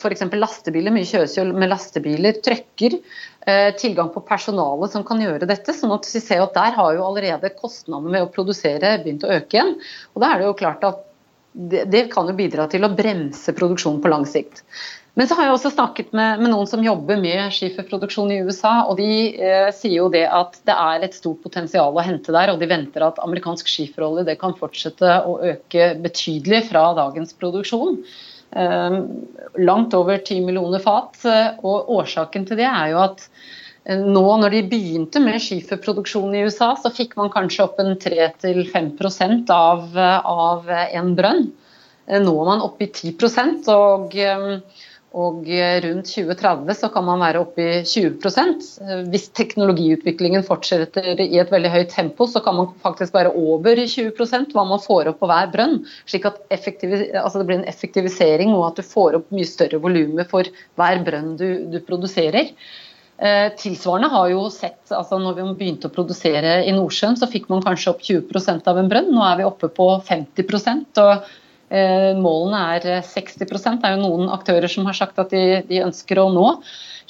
f.eks. 0.00 0.24
lastebiler, 0.34 0.94
mye 0.94 1.08
kjøres 1.08 1.36
jo 1.38 1.44
med 1.52 1.70
lastebiler, 1.70 2.40
trøkker. 2.44 2.98
Eh, 3.46 3.70
tilgang 3.76 4.08
på 4.14 4.22
personale 4.24 4.88
som 4.88 5.04
kan 5.04 5.20
gjøre 5.20 5.48
dette. 5.48 5.74
sånn 5.76 5.92
at 5.92 6.08
vi 6.08 6.20
ser 6.20 6.42
at 6.42 6.54
Der 6.54 6.76
har 6.78 6.94
jo 6.96 7.04
allerede 7.04 7.52
kostnadene 7.58 8.10
med 8.10 8.24
å 8.24 8.32
produsere 8.32 8.96
begynt 9.04 9.26
å 9.26 9.32
øke 9.36 9.58
igjen. 9.58 9.74
og 10.14 10.22
da 10.22 10.32
er 10.32 10.38
Det 10.38 10.46
jo 10.46 10.60
klart 10.62 10.84
at 10.84 11.04
det, 11.54 11.84
det 11.90 12.10
kan 12.10 12.26
jo 12.26 12.34
bidra 12.34 12.66
til 12.66 12.82
å 12.82 12.90
bremse 12.90 13.52
produksjonen 13.54 14.00
på 14.02 14.10
lang 14.10 14.24
sikt. 14.26 14.64
Men 15.14 15.28
så 15.30 15.36
har 15.38 15.46
jeg 15.46 15.54
også 15.54 15.70
snakket 15.70 16.10
med, 16.10 16.40
med 16.42 16.50
noen 16.50 16.66
som 16.66 16.82
jobber 16.82 17.20
med 17.22 17.52
skiferproduksjon 17.54 18.32
i 18.34 18.40
USA, 18.42 18.72
og 18.88 18.96
de 18.98 19.10
eh, 19.38 19.68
sier 19.70 20.00
jo 20.00 20.08
det 20.10 20.24
at 20.26 20.58
det 20.66 20.74
er 20.74 21.06
et 21.06 21.14
stort 21.14 21.38
potensial 21.44 21.94
å 21.94 22.02
hente 22.02 22.34
der, 22.34 22.50
og 22.50 22.58
de 22.58 22.66
venter 22.70 23.04
at 23.06 23.20
amerikansk 23.22 23.70
skiferolje 23.70 24.34
kan 24.40 24.56
fortsette 24.58 25.20
å 25.22 25.36
øke 25.52 25.92
betydelig 26.02 26.64
fra 26.72 26.88
dagens 26.98 27.36
produksjon. 27.38 28.00
Ehm, 28.54 29.26
langt 29.58 29.94
over 29.94 30.18
10 30.18 30.40
millioner 30.46 30.82
fat. 30.82 31.18
Og 31.62 31.90
årsaken 31.98 32.46
til 32.48 32.60
det 32.60 32.68
er 32.70 32.92
jo 32.92 33.02
at 33.02 33.26
eh, 33.84 33.98
nå 33.98 34.24
når 34.40 34.54
de 34.54 34.62
begynte 34.70 35.22
med 35.22 35.42
skiferproduksjon 35.42 36.36
i 36.36 36.44
USA, 36.46 36.74
så 36.78 36.92
fikk 36.94 37.16
man 37.20 37.32
kanskje 37.34 37.66
opp 37.66 37.82
en 37.82 37.94
3-5% 38.00 39.52
av, 39.54 39.98
av 39.98 40.70
en 40.70 41.14
brønn. 41.18 41.46
Eh, 42.06 42.20
nå 42.22 42.34
er 42.40 42.50
man 42.52 42.64
oppe 42.64 42.86
i 42.86 42.92
10% 42.92 43.70
og, 43.74 44.14
ehm, 44.14 44.60
Og 45.14 45.46
rundt 45.84 46.08
2030 46.10 46.74
så 46.74 46.88
kan 46.90 47.04
man 47.06 47.20
være 47.22 47.42
oppe 47.44 47.62
i 47.62 47.82
20% 47.86 48.64
Hvis 49.12 49.28
teknologiutviklingen 49.38 50.42
fortsetter 50.46 51.20
i 51.22 51.38
et 51.38 51.52
veldig 51.54 51.70
høyt 51.70 51.92
tempo, 51.94 52.26
så 52.26 52.42
kan 52.42 52.56
man 52.58 52.72
faktisk 52.82 53.14
være 53.14 53.30
over 53.38 53.78
20% 53.78 54.56
hva 54.56 54.64
man 54.66 54.82
får 54.82 55.12
opp 55.12 55.20
på 55.22 55.28
hver 55.30 55.52
brønn. 55.52 55.76
Slik 56.10 56.26
at 56.26 56.40
altså 56.50 57.38
det 57.38 57.46
blir 57.46 57.60
en 57.60 57.68
effektivisering 57.70 58.56
og 58.56 58.72
at 58.72 58.82
du 58.82 58.88
får 58.88 59.20
opp 59.20 59.30
mye 59.34 59.46
større 59.46 59.78
volumer 59.84 60.26
for 60.26 60.50
hver 60.80 61.04
brønn 61.06 61.36
du, 61.38 61.46
du 61.70 61.78
produserer. 61.86 62.50
Eh, 63.14 63.52
tilsvarende 63.54 64.10
har 64.10 64.32
jo 64.32 64.48
sett 64.50 64.90
altså 64.90 65.20
når 65.22 65.36
vi 65.38 65.46
begynte 65.60 65.86
å 65.86 65.94
produsere 65.94 66.56
i 66.66 66.74
Nordsjøen, 66.74 67.14
så 67.14 67.30
fikk 67.30 67.46
man 67.52 67.62
kanskje 67.62 67.92
opp 67.92 68.02
20% 68.02 68.66
av 68.72 68.80
en 68.80 68.90
brønn. 68.90 69.12
Nå 69.14 69.22
er 69.22 69.38
vi 69.38 69.46
oppe 69.46 69.70
på 69.70 69.86
50 70.08 70.50
og 70.98 71.12
eh, 71.14 71.34
Målene 71.70 72.58
er 72.76 73.04
60 73.06 73.38
Det 73.40 73.48
er 73.88 73.94
jo 73.96 74.02
noen 74.02 74.28
aktører 74.34 74.70
som 74.70 74.86
har 74.86 74.96
sagt 74.96 75.18
at 75.18 75.32
de, 75.32 75.62
de 75.68 75.80
ønsker 75.84 76.20
å 76.20 76.28
nå. 76.32 76.48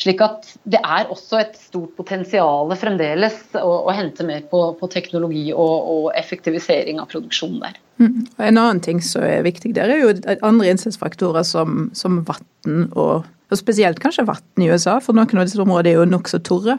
Slik 0.01 0.23
at 0.25 0.49
det 0.67 0.81
er 0.83 1.11
også 1.13 1.39
et 1.39 1.59
stort 1.59 1.93
potensial 1.99 2.73
fremdeles 2.79 3.37
å, 3.61 3.87
å 3.87 3.95
hente 3.95 4.27
mer 4.27 4.43
på, 4.51 4.63
på 4.81 4.89
teknologi 4.91 5.53
og, 5.53 5.91
og, 5.95 6.09
effektivisering 6.19 6.99
av 7.03 7.11
produksjonen 7.13 7.61
der. 7.63 7.79
Mm. 8.03 8.25
En 8.39 8.59
annen 8.59 8.83
ting 8.83 9.03
som 9.05 9.23
er 9.23 9.45
viktig 9.47 9.75
der, 9.77 9.93
er 9.95 10.03
jo 10.03 10.39
andre 10.43 10.73
innsatsfaktorer 10.73 11.47
som, 11.47 11.89
som 11.95 12.25
vann 12.27 12.91
og 12.95 13.31
og 13.53 13.61
spesielt 13.61 14.01
kanskje 14.03 14.27
vann 14.27 14.63
i 14.63 14.71
USA, 14.73 14.99
for 15.05 15.17
noen 15.17 15.39
av 15.39 15.47
disse 15.47 15.61
områdene 15.63 15.93
er 15.93 16.01
jo 16.01 16.11
nokså 16.11 16.41
torre. 16.47 16.79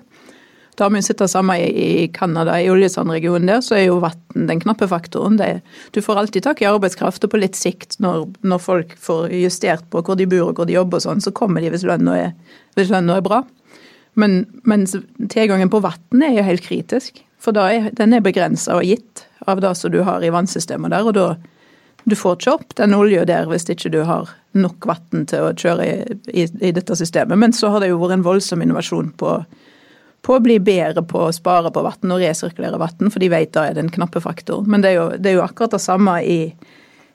Da 0.75 0.89
vi 0.91 1.01
sitter 1.05 1.27
sammen 1.32 1.58
i 1.58 2.08
Canada, 2.13 2.58
i 2.62 2.70
oljesandregionen 2.70 3.48
der, 3.48 3.62
så 3.63 3.77
er 3.77 3.86
jo 3.86 4.00
vann 4.03 4.48
den 4.50 4.60
knappe 4.60 4.88
faktoren. 4.91 5.38
Det, 5.39 5.62
du 5.96 6.01
får 6.03 6.20
alltid 6.20 6.44
tak 6.44 6.62
i 6.62 6.67
arbeidskraft, 6.70 7.24
og 7.24 7.32
på 7.32 7.39
litt 7.39 7.55
sikt, 7.55 7.96
når, 8.03 8.27
når, 8.44 8.63
folk 8.63 8.96
får 9.00 9.29
justert 9.32 9.88
på 9.91 10.03
hvor 10.03 10.20
de 10.20 10.27
bor 10.29 10.50
og 10.50 10.60
hvor 10.60 10.67
de 10.67 10.75
jobber 10.75 11.00
og 11.00 11.08
sånn, 11.08 11.24
så 11.24 11.32
kommer 11.36 11.63
de 11.63 11.72
hvis 11.72 11.88
lønna 11.88 12.17
er, 12.20 12.34
er 12.75 13.24
bra. 13.25 13.44
Men, 14.20 14.44
mens 14.67 14.96
tilgangen 15.32 15.72
på 15.72 15.84
vann 15.84 16.24
er 16.24 16.36
jo 16.38 16.48
helt 16.48 16.63
kritisk, 16.63 17.24
for 17.39 17.55
er, 17.60 17.91
den 17.96 18.15
er 18.15 18.24
begrensa 18.25 18.79
og 18.79 18.88
gitt 18.88 19.25
av 19.46 19.62
det 19.62 19.75
som 19.77 19.91
du 19.94 20.01
har 20.08 20.24
i 20.24 20.32
vannsystemet 20.34 20.91
der, 20.91 21.08
og 21.08 21.15
da 21.15 21.27
du 22.05 22.13
får 22.17 22.38
ikke 22.38 22.51
opp 22.53 22.74
den 22.77 22.94
olja 22.94 23.24
der 23.25 23.48
hvis 23.50 23.65
ikke 23.72 23.89
du 23.94 24.03
har 24.05 24.29
nok 24.53 24.86
vann 24.86 25.25
til 25.29 25.48
å 25.48 25.53
kjøre 25.58 25.86
i, 25.86 26.17
i, 26.29 26.44
i, 26.46 26.72
dette 26.75 26.96
systemet. 26.98 27.38
Men 27.41 27.53
så 27.53 27.72
har 27.74 27.82
det 27.82 27.89
jo 27.89 28.00
vært 28.01 28.20
en 28.20 28.25
voldsom 28.25 28.62
innovasjon 28.62 29.10
på, 29.17 29.39
på 30.25 30.36
å 30.36 30.41
bli 30.41 30.58
bedre 30.63 31.03
på 31.05 31.27
å 31.27 31.34
spare 31.36 31.70
på 31.74 31.84
vann 31.86 32.13
og 32.15 32.22
resirkulere 32.24 32.79
vann, 32.82 33.12
for 33.13 33.22
de 33.22 33.29
vet 33.29 33.53
da 33.53 33.67
er 33.70 33.77
den 33.77 33.91
knappe 33.94 34.22
faktor. 34.24 34.65
Men 34.65 34.82
det 34.82 34.94
er 34.94 34.98
jo, 34.98 35.08
det 35.20 35.32
er 35.32 35.38
jo 35.38 35.46
akkurat 35.46 35.75
det 35.77 35.84
samme 35.84 36.17
i, 36.25 36.39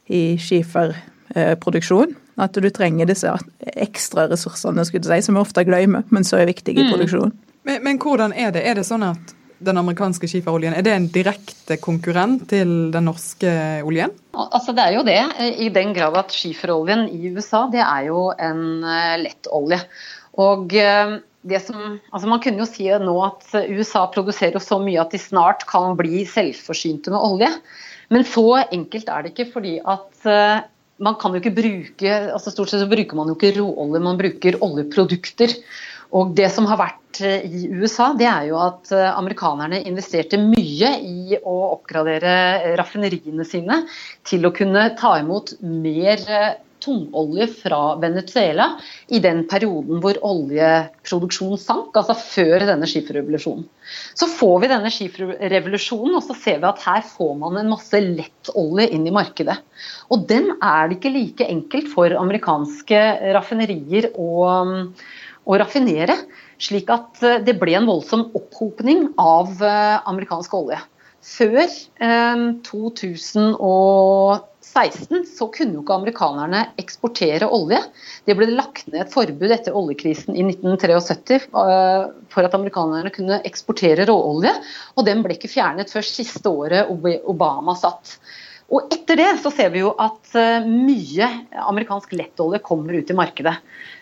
i 0.06 0.22
skiferproduksjon. 0.38 2.14
At 2.40 2.56
du 2.56 2.70
trenger 2.72 3.10
disse 3.10 3.34
ekstra 3.74 4.28
ressursene 4.30 4.86
skulle 4.88 5.04
si, 5.10 5.26
som 5.26 5.36
vi 5.36 5.42
ofte 5.42 5.66
glemmer, 5.68 6.06
men 6.14 6.24
så 6.24 6.38
er 6.38 6.48
viktige 6.48 6.80
i 6.80 6.86
mm. 6.86 6.94
produksjon. 6.94 7.34
Men, 7.68 7.82
men 7.84 8.00
hvordan 8.00 8.32
er 8.32 8.54
det? 8.54 8.64
Er 8.64 8.78
det 8.78 8.86
sånn 8.88 9.04
at 9.04 9.34
den 9.60 9.76
amerikanske 9.76 10.28
skiferoljen, 10.30 10.72
er 10.72 10.84
det 10.86 10.94
en 10.94 11.08
direkte 11.12 11.76
konkurrent 11.82 12.46
til 12.48 12.70
den 12.94 13.04
norske 13.04 13.50
oljen? 13.84 14.14
Altså 14.32 14.72
Det 14.72 14.86
er 14.86 14.94
jo 14.96 15.02
det, 15.04 15.18
i 15.60 15.68
den 15.74 15.92
grad 15.96 16.16
at 16.16 16.32
skiferoljen 16.32 17.04
i 17.12 17.34
USA 17.34 17.66
det 17.72 17.82
er 17.84 18.06
jo 18.08 18.30
en 18.32 18.62
eh, 18.80 19.18
lettolje. 19.26 19.82
Og 20.40 20.72
eh, 20.80 21.18
det 21.18 21.29
som, 21.64 21.98
altså 22.12 22.28
Man 22.28 22.42
kunne 22.44 22.60
jo 22.60 22.68
si 22.68 22.88
nå 22.90 23.14
at 23.24 23.46
USA 23.72 24.06
produserer 24.12 24.60
så 24.62 24.80
mye 24.82 25.00
at 25.00 25.14
de 25.14 25.20
snart 25.22 25.64
kan 25.70 25.96
bli 25.98 26.24
selvforsynte 26.28 27.12
med 27.14 27.20
olje. 27.20 27.48
Men 28.10 28.26
så 28.26 28.64
enkelt 28.66 29.08
er 29.08 29.22
det 29.22 29.32
ikke, 29.32 29.52
fordi 29.54 29.78
at 29.80 30.26
eh, 30.28 30.66
man 31.00 31.16
kan 31.20 31.32
jo 31.32 31.40
ikke 31.40 31.56
bruke 31.56 32.16
altså 32.34 32.52
Stort 32.52 32.72
sett 32.72 32.82
så 32.82 32.90
bruker 32.90 33.16
man 33.16 33.30
jo 33.30 33.38
ikke 33.38 33.54
råolje, 33.56 34.02
man 34.04 34.20
bruker 34.20 34.60
oljeprodukter. 34.64 35.56
Og 36.16 36.32
det 36.34 36.48
som 36.50 36.66
har 36.66 36.80
vært 36.80 37.20
eh, 37.22 37.44
i 37.46 37.68
USA, 37.70 38.10
det 38.18 38.26
er 38.26 38.48
jo 38.48 38.58
at 38.60 38.90
eh, 38.94 39.06
amerikanerne 39.14 39.82
investerte 39.86 40.40
mye 40.42 40.90
i 41.06 41.38
å 41.38 41.56
oppgradere 41.76 42.74
raffineriene 42.80 43.46
sine 43.46 43.84
til 44.26 44.46
å 44.46 44.54
kunne 44.54 44.88
ta 44.98 45.14
imot 45.20 45.54
mer 45.62 46.24
eh, 46.26 46.50
tungolje 46.82 47.46
fra 47.52 47.80
Venezuela 48.02 48.66
i 49.12 49.20
den 49.22 49.44
perioden 49.50 50.00
hvor 50.02 50.18
oljeproduksjonen 50.26 51.60
sank, 51.60 51.94
altså 51.96 52.16
før 52.18 52.66
denne 52.68 52.88
skiferrevolusjonen. 52.90 53.64
Så 54.18 54.28
får 54.30 54.56
vi 54.62 54.70
denne 54.72 54.92
skiferrevolusjonen, 54.94 56.18
og 56.18 56.26
så 56.26 56.36
ser 56.38 56.60
vi 56.62 56.70
at 56.70 56.84
her 56.86 57.06
får 57.06 57.32
man 57.40 57.60
en 57.60 57.72
masse 57.72 58.02
lettolje 58.04 58.90
inn 58.94 59.08
i 59.08 59.14
markedet. 59.14 59.58
Og 60.10 60.28
den 60.30 60.52
er 60.58 60.90
det 60.90 61.00
ikke 61.00 61.16
like 61.16 61.50
enkelt 61.50 61.90
for 61.94 62.14
amerikanske 62.20 63.02
raffinerier 63.36 64.12
å 64.18 64.30
å 65.50 65.58
raffinere. 65.60 66.16
Slik 66.60 66.90
at 66.92 67.22
eh, 67.24 67.40
det 67.44 67.56
ble 67.60 67.76
en 67.78 67.88
voldsom 67.88 68.28
opphopning 68.36 69.10
av 69.20 69.62
eh, 69.64 69.98
amerikansk 70.10 70.56
olje. 70.58 70.80
Før 71.20 71.68
2016 72.64 75.12
eh, 75.12 75.24
så 75.28 75.44
kunne 75.52 75.76
jo 75.76 75.82
ikke 75.82 75.98
amerikanerne 75.98 76.62
eksportere 76.80 77.44
olje. 77.52 77.76
Det 78.24 78.32
ble 78.38 78.48
lagt 78.54 78.88
ned 78.88 79.02
et 79.04 79.12
forbud 79.12 79.52
etter 79.52 79.76
oljekrisen 79.76 80.32
i 80.32 80.40
1973 80.48 81.52
for 81.52 82.40
at 82.46 82.56
amerikanerne 82.56 83.12
kunne 83.12 83.42
eksportere 83.44 84.08
råolje. 84.08 84.54
Og 84.96 85.04
den 85.08 85.20
ble 85.26 85.36
ikke 85.36 85.52
fjernet 85.52 85.92
før 85.92 86.04
siste 86.08 86.48
året 86.48 86.88
Obama 87.28 87.76
satt. 87.76 88.16
Og 88.70 88.86
etter 88.94 89.18
det 89.18 89.42
så 89.42 89.50
ser 89.52 89.70
vi 89.74 89.82
jo 89.82 89.90
at 90.00 90.30
mye 90.64 91.26
amerikansk 91.68 92.12
lettolje 92.16 92.62
kommer 92.64 92.94
ut 92.96 93.10
i 93.10 93.18
markedet. 93.18 93.56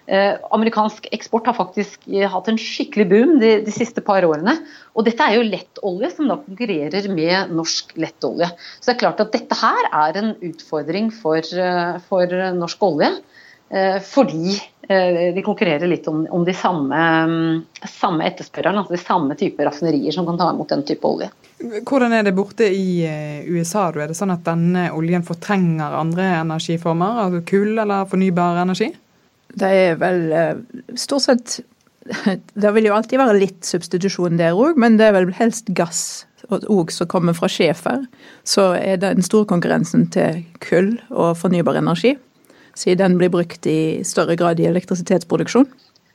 Eh, 0.09 0.37
amerikansk 0.57 1.05
eksport 1.13 1.51
har 1.51 1.57
faktisk 1.59 2.07
hatt 2.33 2.47
en 2.49 2.57
skikkelig 2.57 3.05
boom 3.11 3.35
de, 3.43 3.59
de, 3.67 3.73
siste 3.75 4.01
par 4.05 4.25
årene. 4.25 4.55
Og 4.97 5.05
dette 5.05 5.21
er 5.21 5.37
jo 5.37 5.45
lettolje 5.45 6.09
som 6.15 6.31
da 6.31 6.39
konkurrerer 6.41 7.11
med 7.13 7.53
norsk 7.53 7.93
lettolje. 8.01 8.49
Så 8.79 8.89
det 8.89 8.95
er 8.95 9.03
klart 9.03 9.21
at 9.21 9.35
dette 9.37 9.59
her 9.61 9.89
er 9.91 10.17
en 10.17 10.31
utfordring 10.49 11.11
for, 11.13 11.45
eh, 11.45 11.99
for 12.09 12.33
norsk 12.57 12.87
olje. 12.89 13.13
Eh, 13.69 13.99
fordi 14.01 14.57
de 14.89 15.43
konkurrerer 15.45 15.85
litt 15.85 16.07
om, 16.09 16.23
om 16.33 16.41
de 16.47 16.55
samme, 16.57 16.99
samme 17.85 18.25
etterspørrerne, 18.25 18.81
altså 18.81 18.95
de 18.95 19.01
samme 19.03 19.35
type 19.37 19.61
raffinerier 19.61 20.15
som 20.17 20.25
kan 20.25 20.39
ta 20.41 20.47
imot 20.55 20.71
den 20.73 20.87
type 20.89 21.05
olje. 21.05 21.29
Hvordan 21.61 22.15
er 22.17 22.25
det 22.25 22.33
borte 22.33 22.65
i 22.73 23.05
USA? 23.53 23.91
Er 23.91 24.09
det 24.09 24.17
sånn 24.17 24.33
at 24.33 24.47
denne 24.49 24.87
oljen 24.97 25.27
fortrenger 25.29 25.99
andre 26.01 26.31
energiformer, 26.39 27.21
altså 27.27 27.43
kull 27.53 27.77
eller 27.85 28.09
fornybar 28.09 28.63
energi? 28.63 28.89
Det 29.57 29.69
er 29.69 29.99
vel 30.01 30.33
eh, 30.33 30.55
stort 30.99 31.25
sett 31.25 31.59
Det 32.55 32.71
vil 32.73 32.89
jo 32.89 32.95
alltid 32.97 33.21
være 33.21 33.37
litt 33.37 33.67
substitusjon 33.69 34.39
der 34.41 34.57
òg, 34.57 34.79
men 34.81 34.97
det 35.01 35.09
er 35.09 35.17
vel 35.19 35.33
helst 35.37 35.69
gass 35.77 36.25
òg 36.49 36.93
som 36.95 37.09
kommer 37.11 37.37
fra 37.37 37.51
schæfer. 37.53 38.07
Så 38.49 38.71
er 38.79 39.01
den 39.03 39.25
store 39.25 39.49
konkurrensen 39.51 40.07
til 40.15 40.41
kull 40.65 40.95
og 41.11 41.37
fornybar 41.37 41.77
energi, 41.81 42.15
siden 42.79 43.03
den 43.03 43.19
blir 43.21 43.33
brukt 43.35 43.69
i 43.69 44.01
større 44.09 44.39
grad 44.41 44.61
i 44.63 44.69
elektrisitetsproduksjon. 44.71 45.69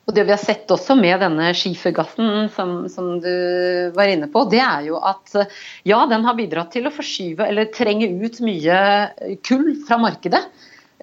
Og 0.03 0.15
Det 0.17 0.25
vi 0.27 0.33
har 0.33 0.41
sett 0.41 0.71
også 0.73 0.97
med 0.99 1.21
denne 1.23 1.53
skifergassen 1.55 2.49
som, 2.51 2.73
som, 2.91 3.13
du 3.23 3.93
var 3.95 4.09
inne 4.11 4.27
på, 4.31 4.43
det 4.51 4.59
er 4.59 4.89
jo 4.89 4.97
at 4.99 5.31
ja, 5.87 6.01
den 6.11 6.25
har 6.27 6.35
bidratt 6.35 6.73
til 6.75 6.89
å 6.89 6.91
forskyve 6.91 7.47
eller 7.47 7.71
trenge 7.71 8.09
ut 8.11 8.41
mye 8.43 8.81
kull 9.47 9.69
fra 9.87 10.01
markedet. 10.01 10.41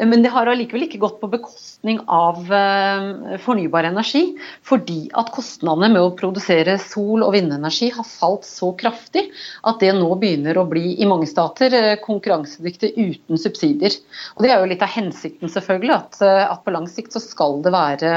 Men 0.01 0.23
det 0.25 0.31
har 0.33 0.49
allikevel 0.49 0.87
ikke 0.87 1.01
gått 1.03 1.19
på 1.21 1.29
bekostning 1.33 1.99
av 2.09 2.47
eh, 2.55 3.37
fornybar 3.45 3.89
energi. 3.91 4.23
Fordi 4.67 5.11
at 5.19 5.33
kostnadene 5.35 5.91
med 5.93 6.03
å 6.03 6.15
produsere 6.17 6.79
sol- 6.81 7.25
og 7.27 7.35
vindenergi 7.37 7.91
har 7.93 8.07
falt 8.09 8.49
så 8.49 8.73
kraftig 8.81 9.27
at 9.69 9.83
det 9.83 9.93
nå 9.99 10.09
begynner 10.21 10.57
å 10.57 10.67
bli 10.71 10.95
i 10.97 11.09
mange 11.11 11.29
stater 11.29 11.77
eh, 11.77 11.99
konkurransedyktig 12.05 12.95
uten 12.97 13.41
subsidier. 13.41 13.99
Og 14.37 14.47
Det 14.47 14.55
er 14.55 14.63
jo 14.63 14.71
litt 14.73 14.87
av 14.87 14.95
hensikten, 14.95 15.53
selvfølgelig, 15.53 15.99
at, 15.99 16.23
eh, 16.25 16.47
at 16.47 16.65
på 16.65 16.75
lang 16.75 16.89
sikt 16.89 17.17
så 17.17 17.23
skal 17.25 17.61
det 17.67 17.75
være 17.77 18.15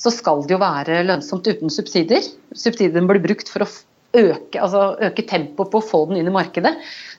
så 0.00 0.08
skal 0.08 0.46
det 0.46 0.54
jo 0.54 0.62
være 0.62 1.02
lønnsomt 1.04 1.44
uten 1.44 1.68
subsidier. 1.72 2.24
Subsidiene 2.56 3.04
blir 3.08 3.20
brukt 3.20 3.50
for 3.52 3.66
å 3.66 3.72
øke, 4.16 4.58
altså 4.58 4.94
øke 5.06 5.24
tempoet 5.28 5.70
på 5.70 5.80
å 5.80 5.86
få 5.86 6.04
den 6.10 6.20
inn 6.20 6.30
i 6.30 6.34
markedet. 6.34 6.72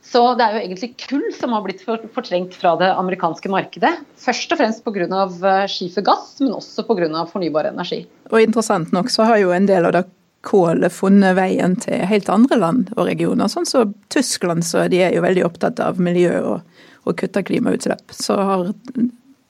Så 0.03 0.21
det 0.35 0.45
er 0.45 0.55
jo 0.55 0.61
egentlig 0.63 0.89
kull 0.99 1.27
som 1.37 1.53
har 1.55 1.61
blitt 1.65 1.83
fortrengt 1.85 2.55
fra 2.57 2.73
det 2.79 2.89
amerikanske 2.97 3.51
markedet. 3.53 3.93
Først 4.19 4.51
og 4.51 4.59
fremst 4.59 4.83
pga. 4.83 5.05
Eh, 5.05 5.67
skifergass, 5.71 6.39
men 6.41 6.55
også 6.57 6.85
pga. 6.87 7.25
fornybar 7.29 7.69
energi. 7.69 8.05
Og 8.31 8.41
Interessant 8.41 8.91
nok 8.91 9.09
så 9.13 9.29
har 9.29 9.37
jo 9.37 9.53
en 9.55 9.69
del 9.69 9.85
av 9.85 9.93
det 9.95 10.05
kålet 10.41 10.93
funnet 10.93 11.35
veien 11.37 11.75
til 11.77 12.01
helt 12.09 12.29
andre 12.33 12.57
land 12.57 12.93
og 12.97 13.05
regioner. 13.05 13.47
Sånn 13.51 13.67
som 13.69 13.93
så 13.93 14.09
Tyskland, 14.09 14.65
så 14.65 14.87
de 14.89 15.03
er 15.05 15.13
jo 15.13 15.21
veldig 15.21 15.45
opptatt 15.45 15.79
av 15.79 16.01
miljø 16.01 16.33
og, 16.41 16.61
og 17.05 17.17
kutte 17.21 17.43
klimautslipp. 17.45 18.09
Så 18.09 18.35
har 18.35 18.71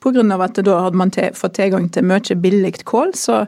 pga. 0.04 0.44
at 0.44 0.60
da 0.66 0.80
hadde 0.84 0.98
man 0.98 1.12
fått 1.12 1.56
tilgang 1.56 1.90
til 1.90 2.04
mye 2.04 2.36
billig 2.36 2.84
kål, 2.84 3.16
så 3.16 3.46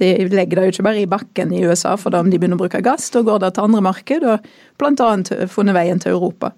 de 0.00 0.26
legger 0.32 0.58
det 0.58 0.64
jo 0.66 0.74
ikke 0.74 0.86
bare 0.88 1.04
i 1.04 1.10
bakken 1.10 1.52
i 1.54 1.62
USA, 1.68 1.94
for 2.00 2.12
da 2.12 2.22
om 2.24 2.32
de 2.32 2.40
begynner 2.40 2.58
å 2.58 2.64
bruke 2.64 2.82
gass, 2.84 3.10
da 3.14 3.22
går 3.26 3.44
det 3.44 3.54
til 3.56 3.68
andre 3.68 3.84
marked, 3.84 4.26
og 4.26 4.50
bl.a. 4.80 5.12
funnet 5.52 5.76
veien 5.76 6.02
til 6.02 6.16
Europa. 6.16 6.54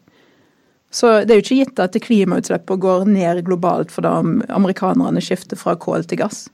Så 0.92 1.12
det 1.24 1.32
er 1.32 1.40
jo 1.40 1.44
ikke 1.46 1.60
gitt 1.62 1.80
at 1.80 1.96
klimautslippene 2.04 2.82
går 2.82 3.06
ned 3.08 3.44
globalt 3.46 3.92
fordi 3.94 4.42
amerikanerne 4.52 5.22
skifter 5.24 5.56
fra 5.56 5.72
kål 5.80 6.04
til 6.04 6.20
gass. 6.20 6.44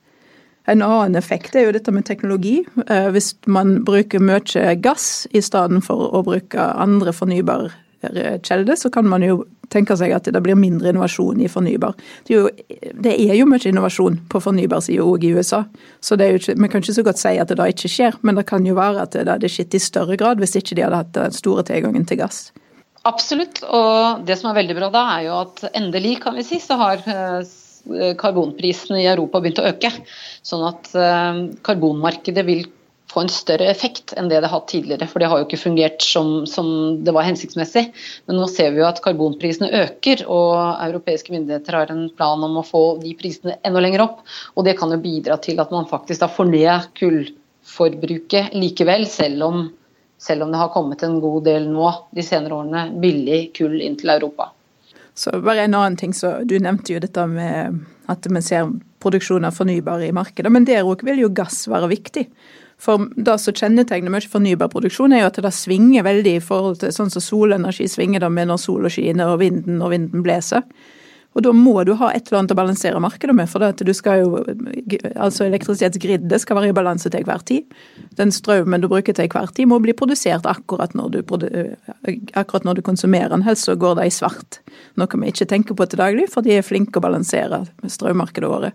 En 0.69 0.85
annen 0.85 1.17
effekt 1.19 1.57
er 1.57 1.67
jo 1.67 1.75
dette 1.75 1.93
med 1.95 2.07
teknologi. 2.07 2.61
Eh, 2.87 3.09
hvis 3.15 3.33
man 3.49 3.81
bruker 3.89 4.23
mye 4.23 4.75
gass 4.85 5.27
i 5.33 5.43
stedet 5.43 5.81
for 5.87 6.13
å 6.13 6.23
bruke 6.27 6.71
andre 6.77 7.15
fornybare 7.17 7.73
kilder, 8.01 8.77
så 8.77 8.91
kan 8.91 9.09
man 9.09 9.25
jo 9.27 9.43
tenke 9.73 9.97
seg 9.99 10.15
at 10.17 10.29
det 10.33 10.41
blir 10.45 10.57
mindre 10.59 10.93
innovasjon 10.93 11.41
i 11.45 11.49
fornybar. 11.51 11.97
Det 12.27 12.35
er 12.35 12.39
jo, 12.39 12.53
det 13.05 13.15
er 13.15 13.35
jo 13.37 13.49
mye 13.49 13.69
innovasjon 13.69 14.21
på 14.31 14.41
fornybarsida 14.43 15.05
òg 15.05 15.27
i 15.29 15.35
USA, 15.37 15.65
så 16.01 16.17
ikke, 16.17 16.57
vi 16.57 16.71
kan 16.71 16.85
ikke 16.85 16.97
så 16.97 17.05
godt 17.07 17.21
si 17.21 17.35
at 17.37 17.51
det 17.51 17.59
da 17.61 17.69
ikke 17.69 17.91
skjer. 17.93 18.17
Men 18.23 18.39
det 18.41 18.47
kan 18.49 18.67
jo 18.67 18.79
være 18.79 19.05
at 19.05 19.17
det 19.17 19.29
hadde 19.29 19.53
skjedd 19.53 19.77
i 19.77 19.83
større 19.83 20.17
grad 20.21 20.41
hvis 20.41 20.57
ikke 20.61 20.79
de 20.79 20.87
hadde 20.87 21.03
hatt 21.03 21.15
den 21.17 21.37
store 21.37 21.67
tilgangen 21.69 22.09
til 22.09 22.23
gass. 22.23 22.49
Absolutt, 23.09 23.63
og 23.65 24.25
det 24.27 24.37
som 24.41 24.51
er 24.51 24.59
veldig 24.59 24.77
bra 24.77 24.89
da, 24.93 25.05
er 25.17 25.29
jo 25.29 25.37
at 25.45 25.63
endelig, 25.71 26.19
kan 26.25 26.37
vi 26.37 26.45
si, 26.45 26.59
så 26.61 26.77
har 26.81 27.05
eh, 27.09 27.53
karbonprisene 28.19 29.03
i 29.03 29.09
Europa 29.09 29.41
begynt 29.41 29.63
å 29.63 29.69
øke. 29.71 29.93
Sånn 30.45 30.67
at 30.69 30.91
eh, 30.99 31.45
karbonmarkedet 31.65 32.45
vil 32.49 32.67
få 33.13 33.23
en 33.25 33.31
større 33.33 33.69
effekt 33.71 34.13
enn 34.17 34.29
det 34.29 34.41
det 34.43 34.49
har 34.49 34.61
hatt 34.61 34.69
tidligere. 34.69 35.09
For 35.09 35.23
det 35.23 35.31
har 35.31 35.41
jo 35.41 35.47
ikke 35.47 35.61
fungert 35.61 36.05
som, 36.05 36.45
som, 36.47 36.69
det 37.05 37.15
var 37.17 37.27
hensiktsmessig. 37.27 37.87
Men 38.29 38.41
nå 38.41 38.49
ser 38.53 38.75
vi 38.75 38.83
jo 38.83 38.89
at 38.89 39.01
karbonprisene 39.05 39.71
øker, 39.83 40.27
og 40.29 40.53
europeiske 40.85 41.33
myndigheter 41.33 41.79
har 41.79 41.93
en 41.95 42.07
plan 42.19 42.45
om 42.45 42.61
å 42.61 42.67
få 42.67 42.83
de 43.03 43.15
prisene 43.19 43.57
enda 43.67 43.83
lenger 43.85 44.05
opp. 44.05 44.21
Og 44.57 44.69
det 44.69 44.77
kan 44.81 44.93
jo 44.93 45.01
bidra 45.03 45.39
til 45.45 45.61
at 45.63 45.73
man 45.75 45.89
faktisk 45.89 46.25
da 46.25 46.31
får 46.33 46.51
ned 46.53 46.91
kullforbruket 47.01 48.53
likevel, 48.59 49.09
selv 49.09 49.49
om, 49.49 49.65
selv 50.21 50.45
om 50.45 50.53
det 50.53 50.61
har 50.61 50.75
kommet 50.77 51.05
en 51.07 51.19
god 51.25 51.49
del 51.49 51.71
nå 51.73 51.95
de 52.13 52.27
senere 52.27 52.61
årene 52.61 52.89
billig 53.01 53.47
kull 53.57 53.81
inn 53.81 53.97
til 54.01 54.13
Europa. 54.19 54.53
Så 55.19 55.33
bare 55.43 55.65
en 55.65 55.75
annen 55.75 55.97
ting, 55.99 56.13
så 56.15 56.45
Du 56.47 56.55
nevnte 56.63 56.93
jo 56.93 57.01
dette 57.03 57.25
med 57.27 57.81
at 58.09 58.27
vi 58.29 58.43
ser 58.45 58.69
produksjon 59.03 59.49
av 59.49 59.57
fornybare 59.57 60.07
i 60.07 60.15
markedet, 60.15 60.51
men 60.53 60.67
der 60.69 60.87
òg 60.87 61.03
vil 61.07 61.25
jo 61.25 61.33
gass 61.35 61.65
være 61.71 61.91
viktig. 61.91 62.29
For 62.79 63.09
det 63.17 63.35
som 63.43 63.57
kjennetegner 63.59 64.13
mye 64.15 64.31
fornybar 64.31 64.71
produksjon, 64.71 65.13
er 65.13 65.25
jo 65.25 65.33
at 65.33 65.41
det 65.43 65.55
svinger 65.55 66.07
veldig 66.07 66.37
i 66.39 66.45
forhold 66.45 66.79
til 66.83 66.95
sånn 66.95 67.11
som 67.11 67.25
solenergi 67.25 67.89
svinger 67.91 68.23
det 68.23 68.31
med 68.31 68.51
når 68.51 68.63
sola 68.63 68.93
skinner 68.93 69.35
og 69.35 69.43
vinden 69.43 69.83
og 69.83 69.91
vinden 69.95 70.23
blåser. 70.23 70.63
Og 71.37 71.45
da 71.45 71.53
må 71.55 71.75
du 71.87 71.93
ha 72.01 72.09
et 72.11 72.27
eller 72.27 72.41
annet 72.41 72.53
å 72.55 72.57
balansere 72.59 73.01
markedet 73.03 73.35
med, 73.37 73.47
for 73.51 73.63
at 73.63 73.83
du 73.85 73.91
skal 73.95 74.23
jo 74.25 74.41
Altså 75.19 75.45
elektrisitetsgriddet 75.47 76.43
skal 76.43 76.57
være 76.59 76.73
i 76.73 76.77
balanse 76.77 77.11
til 77.13 77.27
hver 77.27 77.45
tid. 77.47 77.67
Den 78.19 78.33
strømmen 78.35 78.83
du 78.83 78.89
bruker 78.91 79.15
til 79.15 79.29
hver 79.31 79.53
tid 79.55 79.69
må 79.71 79.79
bli 79.83 79.95
produsert 79.97 80.49
akkurat 80.49 80.97
når 80.99 81.19
du, 81.19 81.21
akkurat 82.33 82.67
når 82.67 82.81
du 82.81 82.83
konsumerer 82.87 83.35
den, 83.35 83.45
helst 83.47 83.69
så 83.69 83.77
går 83.79 84.01
det 84.01 84.09
i 84.09 84.15
svart. 84.15 84.61
Noe 84.99 85.21
vi 85.21 85.31
ikke 85.31 85.51
tenker 85.51 85.79
på 85.79 85.87
til 85.87 86.01
daglig, 86.01 86.27
for 86.33 86.47
de 86.47 86.57
er 86.57 86.67
flinke 86.67 86.99
å 86.99 87.05
balansere 87.05 87.65
strømmarkedet 87.85 88.51
våre. 88.51 88.73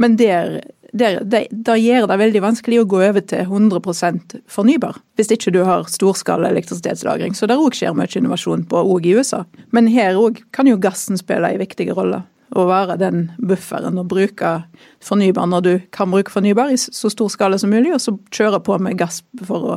Men 0.00 0.16
der 0.16 0.62
det, 0.92 1.10
det, 1.30 1.46
det, 1.50 1.76
gjør 1.78 2.08
det 2.10 2.18
veldig 2.20 2.42
vanskelig 2.42 2.80
å 2.82 2.88
gå 2.90 3.00
over 3.06 3.22
til 3.22 3.44
100 3.46 4.42
fornybar, 4.50 4.98
hvis 5.18 5.30
ikke 5.34 5.52
du 5.54 5.62
har 5.66 5.86
storskala 5.90 6.50
elektrisitetslagring. 6.50 7.36
Så 7.36 7.46
der 7.50 7.60
òg 7.62 7.76
skjer 7.78 7.94
mye 7.96 8.10
innovasjon 8.18 8.66
på 8.70 8.82
òg 8.94 9.06
i 9.06 9.14
USA. 9.18 9.44
Men 9.74 9.90
her 9.92 10.18
òg 10.18 10.42
kan 10.56 10.70
jo 10.70 10.80
gassen 10.80 11.20
spille 11.20 11.52
en 11.52 11.62
viktig 11.62 11.90
rolle. 11.94 12.24
Å 12.50 12.64
være 12.66 12.96
den 12.98 13.28
bufferen 13.38 14.00
og 14.02 14.08
bruke 14.10 14.56
fornybar 15.06 15.46
når 15.46 15.66
du 15.66 15.74
kan 15.94 16.10
bruke 16.10 16.34
fornybar 16.34 16.72
i 16.74 16.80
så 16.80 17.10
stor 17.12 17.30
skala 17.30 17.60
som 17.62 17.70
mulig, 17.70 17.92
og 17.94 18.02
så 18.02 18.16
kjøre 18.34 18.58
på 18.66 18.78
med 18.82 18.98
gass 18.98 19.22
for 19.46 19.76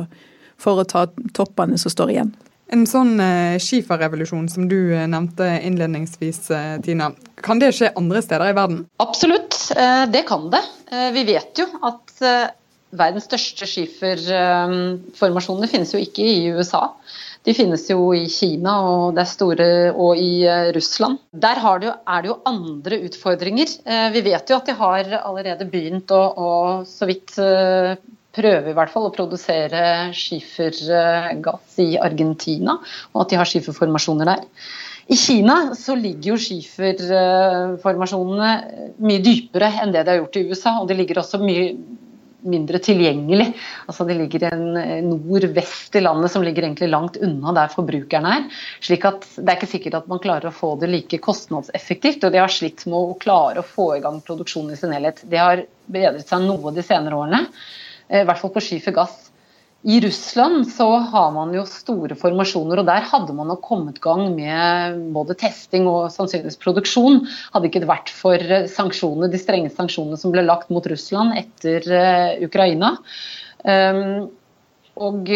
for 0.58 0.82
å 0.82 0.88
ta 0.88 1.06
toppene 1.36 1.78
som 1.78 1.94
står 1.94 2.16
igjen. 2.16 2.34
En 2.72 2.86
sånn 2.88 3.18
eh, 3.20 3.58
skiferrevolusjon 3.60 4.46
som 4.48 4.68
du 4.70 4.94
eh, 4.94 5.06
nevnte 5.10 5.60
innledningsvis, 5.66 6.50
eh, 6.54 6.80
Tina. 6.84 7.10
Kan 7.44 7.58
det 7.60 7.72
skje 7.76 7.92
andre 7.98 8.22
steder 8.24 8.50
i 8.50 8.56
verden? 8.56 8.78
Absolutt, 9.04 9.54
eh, 9.76 10.04
det 10.10 10.22
kan 10.28 10.50
det. 10.52 10.62
Vi 11.14 11.22
vet 11.26 11.58
jo 11.58 11.64
at 11.82 12.10
verdens 12.94 13.24
største 13.26 13.66
skiferformasjoner 13.66 15.66
finnes 15.72 15.90
jo 15.90 15.98
ikke 15.98 16.22
i 16.22 16.52
USA. 16.54 16.94
De 17.42 17.54
finnes 17.56 17.90
jo 17.90 18.12
i 18.14 18.28
Kina 18.30 18.76
og, 18.86 19.18
store, 19.26 19.90
og 19.90 20.16
i 20.20 20.46
Russland. 20.76 21.18
Der 21.32 21.58
det 21.58 21.86
jo, 21.88 21.94
er 22.06 22.22
det 22.22 22.28
jo 22.30 22.42
andre 22.46 23.00
utfordringer. 23.08 23.66
Vi 24.14 24.20
vet 24.28 24.46
jo 24.52 24.56
at 24.60 24.66
de 24.70 24.74
har 24.78 25.10
allerede 25.24 25.66
begynt 25.72 26.14
å, 26.14 26.22
å 26.30 26.86
så 26.86 27.10
vidt 27.10 27.34
prøve 28.34 28.70
i 28.70 28.74
hvert 28.76 28.92
fall 28.92 29.06
å 29.08 29.14
produsere 29.14 29.80
skifergass 30.16 31.78
i 31.82 31.98
Argentina, 31.98 32.72
og 33.12 33.18
at 33.24 33.30
de 33.32 33.36
har 33.40 33.48
skiferformasjoner 33.50 34.26
der. 34.32 34.42
I 35.06 35.16
Kina 35.20 35.74
så 35.76 35.94
ligger 36.00 36.30
jo 36.32 36.38
skiferformasjonene 36.40 38.52
mye 39.04 39.24
dypere 39.24 39.68
enn 39.82 39.92
det 39.92 40.02
de 40.06 40.10
har 40.14 40.20
gjort 40.22 40.36
i 40.40 40.46
USA, 40.48 40.72
og 40.80 40.88
de 40.88 40.94
ligger 40.96 41.16
også 41.20 41.38
mye 41.42 41.66
mindre 42.44 42.78
tilgjengelig. 42.84 43.46
Altså 43.88 44.06
De 44.08 44.16
ligger 44.18 44.46
en 44.50 44.64
nord-vest 45.08 45.96
i 45.96 46.02
landet 46.04 46.32
som 46.32 46.44
ligger 46.44 46.66
egentlig 46.66 46.90
langt 46.92 47.16
unna 47.16 47.54
der 47.56 47.72
forbrukeren 47.72 48.28
er. 48.28 48.48
slik 48.84 49.06
at 49.08 49.24
Det 49.36 49.48
er 49.48 49.58
ikke 49.58 49.72
sikkert 49.74 49.98
at 50.00 50.10
man 50.10 50.22
klarer 50.22 50.50
å 50.50 50.54
få 50.54 50.74
det 50.80 50.90
like 50.92 51.20
kostnadseffektivt. 51.24 52.24
Og 52.24 52.34
de 52.34 52.42
har 52.42 52.52
slitt 52.52 52.84
med 52.86 52.98
å 52.98 53.18
klare 53.20 53.62
å 53.62 53.68
få 53.68 53.94
i 53.96 54.02
gang 54.04 54.20
produksjonen 54.24 54.74
i 54.74 54.80
sin 54.80 54.92
helhet. 54.94 55.24
Det 55.24 55.40
har 55.40 55.64
bedret 55.86 56.28
seg 56.28 56.44
noe 56.44 56.74
de 56.74 56.84
senere 56.84 57.16
årene. 57.16 57.46
Eh, 58.08 58.22
i 58.22 58.26
hvert 58.28 58.40
fall 58.40 58.52
på 58.54 58.62
skifergass. 58.64 59.30
I 59.84 59.98
Russland 60.00 60.64
så 60.72 60.86
har 61.12 61.32
man 61.34 61.50
jo 61.52 61.66
store 61.68 62.16
formasjoner, 62.16 62.80
og 62.80 62.86
der 62.88 63.04
hadde 63.04 63.34
man 63.36 63.50
jo 63.52 63.58
kommet 63.60 63.98
gang 64.04 64.30
med 64.32 65.02
både 65.12 65.36
testing 65.36 65.84
og 65.90 66.06
sannsynligvis 66.14 66.56
produksjon. 66.62 67.20
Hadde 67.52 67.68
ikke 67.68 67.82
det 67.82 67.90
vært 67.90 68.12
for 68.12 68.40
eh, 68.40 68.64
sanksjonene, 68.72 69.28
de 69.32 69.40
strenge 69.40 69.72
sanksjonene 69.74 70.20
som 70.20 70.32
ble 70.32 70.46
lagt 70.46 70.72
mot 70.72 70.88
Russland 70.88 71.36
etter 71.36 71.84
uh, 71.92 72.32
Ukraina. 72.46 72.94
Um, 73.64 74.32
og 74.94 75.26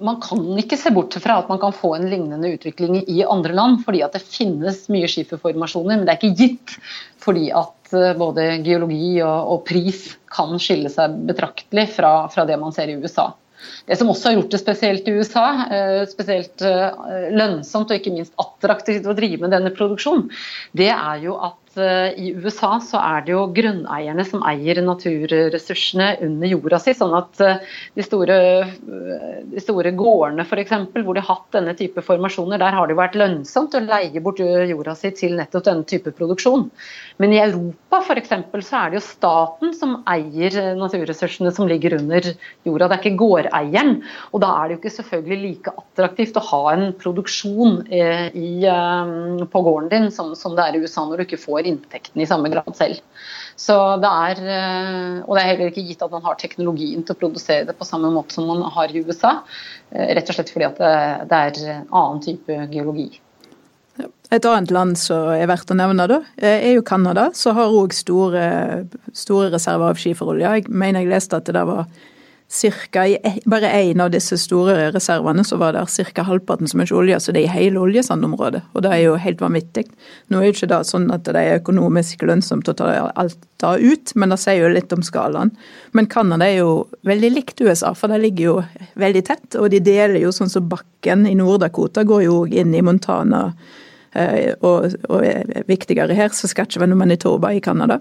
Man 0.00 0.20
kan 0.24 0.44
ikke 0.56 0.78
se 0.80 0.88
bort 0.94 1.12
fra 1.20 1.36
at 1.42 1.50
man 1.50 1.58
kan 1.60 1.74
få 1.76 1.90
en 1.98 2.06
lignende 2.08 2.54
utvikling 2.56 3.02
i 3.04 3.18
andre 3.20 3.52
land, 3.52 3.82
fordi 3.84 4.00
at 4.02 4.16
det 4.16 4.22
finnes 4.24 4.86
mye 4.88 5.10
skiferformasjoner, 5.12 5.98
men 5.98 6.06
det 6.08 6.14
er 6.14 6.22
ikke 6.22 6.38
gitt. 6.40 6.78
Fordi 7.20 7.50
at 7.52 7.83
både 8.18 8.48
geologi 8.66 9.16
og, 9.22 9.54
og 9.54 9.64
pris 9.68 10.06
kan 10.34 10.58
skille 10.62 10.90
seg 10.92 11.16
betraktelig 11.28 11.88
fra, 11.96 12.14
fra 12.32 12.46
det 12.48 12.58
man 12.60 12.74
ser 12.74 12.92
i 12.92 12.98
USA. 13.00 13.30
Det 13.88 13.96
som 13.96 14.10
også 14.12 14.30
har 14.30 14.38
gjort 14.38 14.54
det 14.54 14.60
spesielt 14.60 15.08
i 15.08 15.14
USA, 15.16 15.46
eh, 15.72 16.00
spesielt 16.10 16.64
eh, 16.64 17.28
lønnsomt 17.32 17.90
og 17.90 17.98
ikke 17.98 18.12
minst 18.14 18.34
attraktivt 18.40 19.08
å 19.08 19.16
drive 19.16 19.44
med 19.44 19.54
denne 19.54 19.72
produksjonen, 19.76 20.28
det 20.76 20.90
er 20.92 21.22
jo 21.24 21.38
at 21.40 21.63
Eh, 21.76 22.18
i 22.20 22.32
USA 22.38 22.76
så 22.82 23.00
er 23.02 23.24
det 23.26 23.32
jo 23.34 23.44
grunneierne 23.54 24.24
som 24.26 24.42
eier 24.46 24.78
naturressursene 24.84 26.10
under 26.22 26.50
jorda 26.50 26.78
si. 26.82 26.94
Sånn 26.94 27.14
at 27.18 27.40
eh, 27.42 27.62
de 27.98 28.04
store, 28.06 28.36
eh, 28.62 29.38
de 29.50 29.62
store 29.62 29.94
gårdene 29.98 30.46
f.eks. 30.46 30.74
hvor 30.94 31.16
de 31.16 31.22
har 31.24 31.30
hatt 31.30 31.56
denne 31.56 31.74
type 31.78 32.04
formasjoner, 32.04 32.60
der 32.62 32.76
har 32.76 32.86
det 32.86 32.94
jo 32.94 33.00
vært 33.00 33.18
lønnsomt 33.18 33.74
å 33.74 33.82
leie 33.82 34.22
bort 34.22 34.42
jorda 34.42 34.94
si 34.98 35.10
til 35.18 35.34
nettopp 35.38 35.66
denne 35.66 35.88
type 35.90 36.14
produksjon. 36.14 36.68
Men 37.22 37.34
i 37.34 37.42
Europa 37.42 38.02
f.eks. 38.04 38.34
så 38.68 38.84
er 38.84 38.92
det 38.92 39.00
jo 39.00 39.04
staten 39.08 39.74
som 39.74 39.96
eier 40.10 40.74
naturressursene 40.78 41.52
som 41.54 41.70
ligger 41.70 41.98
under 41.98 42.30
jorda, 42.66 42.88
det 42.88 42.98
er 42.98 43.02
ikke 43.02 43.22
gårdeieren. 43.24 43.96
Og 44.32 44.44
da 44.44 44.52
er 44.60 44.68
det 44.68 44.76
jo 44.76 44.82
ikke 44.82 44.94
selvfølgelig 45.00 45.40
like 45.42 45.74
attraktivt 45.74 46.38
å 46.38 46.46
ha 46.52 46.62
en 46.74 46.86
produksjon 46.98 47.82
i, 47.90 48.04
på 49.50 49.64
gården 49.66 49.90
din 49.90 50.10
som, 50.14 50.34
som 50.38 50.54
det 50.54 50.68
er 50.68 50.78
i 50.78 50.84
USA 50.84 51.06
når 51.06 51.20
du 51.20 51.26
ikke 51.26 51.42
får 51.42 51.63
får 51.64 51.70
inntektene 51.70 52.22
i 52.22 52.26
samme 52.26 52.48
grad 52.48 52.76
selv. 52.76 53.00
Så 53.56 53.96
det 54.02 54.10
er, 54.10 54.40
eh, 54.44 55.24
og 55.24 55.36
det 55.36 55.42
er 55.42 55.50
heller 55.52 55.70
ikke 55.70 55.86
gitt 55.86 56.02
at 56.02 56.10
man 56.10 56.22
har 56.22 56.36
teknologien 56.36 57.04
til 57.04 57.14
å 57.14 57.18
produsere 57.18 57.66
det 57.66 57.76
på 57.78 57.86
samme 57.86 58.10
måte 58.10 58.34
som 58.34 58.46
man 58.46 58.62
har 58.62 58.88
i 58.90 59.04
USA. 59.04 59.42
Eh, 59.90 60.14
rett 60.14 60.28
og 60.28 60.34
slett 60.34 60.50
fordi 60.50 60.66
at 60.66 60.78
det, 61.28 61.38
er 61.38 61.76
en 61.76 61.86
annen 61.90 62.20
type 62.20 62.58
geologi. 62.70 63.20
Et 64.30 64.44
annet 64.44 64.72
land 64.74 64.98
som 64.98 65.28
er 65.30 65.46
verdt 65.46 65.70
å 65.70 65.76
nevne, 65.78 66.08
da, 66.10 66.22
er 66.36 66.74
jo 66.74 66.82
Canada, 66.82 67.28
som 67.32 67.54
har 67.54 67.70
òg 67.70 67.94
store, 67.94 68.88
store 69.14 69.52
reserver 69.52 69.92
av 69.92 70.00
skiferolje. 70.00 70.50
Jeg 70.58 70.66
mener 70.68 71.04
jeg 71.04 71.12
leste 71.12 71.38
at 71.38 71.46
det 71.46 71.54
der 71.54 71.68
var 71.68 71.86
cirka, 72.48 73.06
i 73.06 73.16
e, 73.24 73.32
bare 73.44 73.70
én 73.72 74.00
av 74.00 74.10
disse 74.12 74.36
store 74.38 74.90
reservene 74.94 75.44
så 75.44 75.56
var 75.58 75.74
det 75.74 75.84
ca. 76.14 76.22
halvparten 76.22 76.68
som 76.70 76.80
ikke 76.80 76.96
olje, 76.96 77.18
så 77.20 77.32
det 77.32 77.42
er 77.42 77.48
i 77.48 77.54
hele 77.54 77.80
oljesandområdet. 77.82 78.62
Og 78.74 78.84
det 78.84 78.92
er 78.92 79.02
jo 79.04 79.16
helt 79.18 79.40
vanvittig. 79.42 79.86
Nå 80.28 80.38
er 80.40 80.48
jo 80.48 80.54
ikke 80.54 80.70
det 80.70 80.80
sånn 80.86 81.08
at 81.14 81.26
det 81.26 81.40
er 81.40 81.60
økonomisk 81.60 82.22
lønnsomt 82.22 82.68
å 82.70 82.76
ta 82.78 82.90
alt 83.14 83.38
da 83.62 83.74
ut, 83.78 84.14
men 84.14 84.34
det 84.34 84.40
sier 84.42 84.62
jo 84.62 84.72
litt 84.74 84.92
om 84.94 85.02
skalaen. 85.02 85.54
Men 85.92 86.10
Canada 86.10 86.46
er 86.46 86.60
jo 86.60 86.72
veldig 87.06 87.30
likt 87.34 87.62
USA, 87.64 87.94
for 87.96 88.12
det 88.12 88.20
ligger 88.22 88.44
jo 88.44 88.56
veldig 89.00 89.24
tett. 89.26 89.48
Og 89.58 89.70
de 89.72 89.80
deler 89.84 90.20
jo 90.22 90.34
sånn 90.34 90.52
som 90.52 90.68
bakken 90.68 91.26
i 91.30 91.36
Nord-Dakota 91.38 92.04
går 92.06 92.26
jo 92.26 92.42
òg 92.44 92.58
inn 92.60 92.74
i 92.74 92.84
Montana, 92.84 93.46
eh, 94.12 94.52
og, 94.60 94.94
og 95.08 95.64
viktigere 95.70 96.14
her, 96.14 96.30
så 96.34 96.50
skal 96.50 96.68
ikke 96.68 96.84
være 96.84 96.94
noe 96.94 97.02
Manitoba 97.02 97.54
i 97.54 97.64
Canada. 97.64 98.00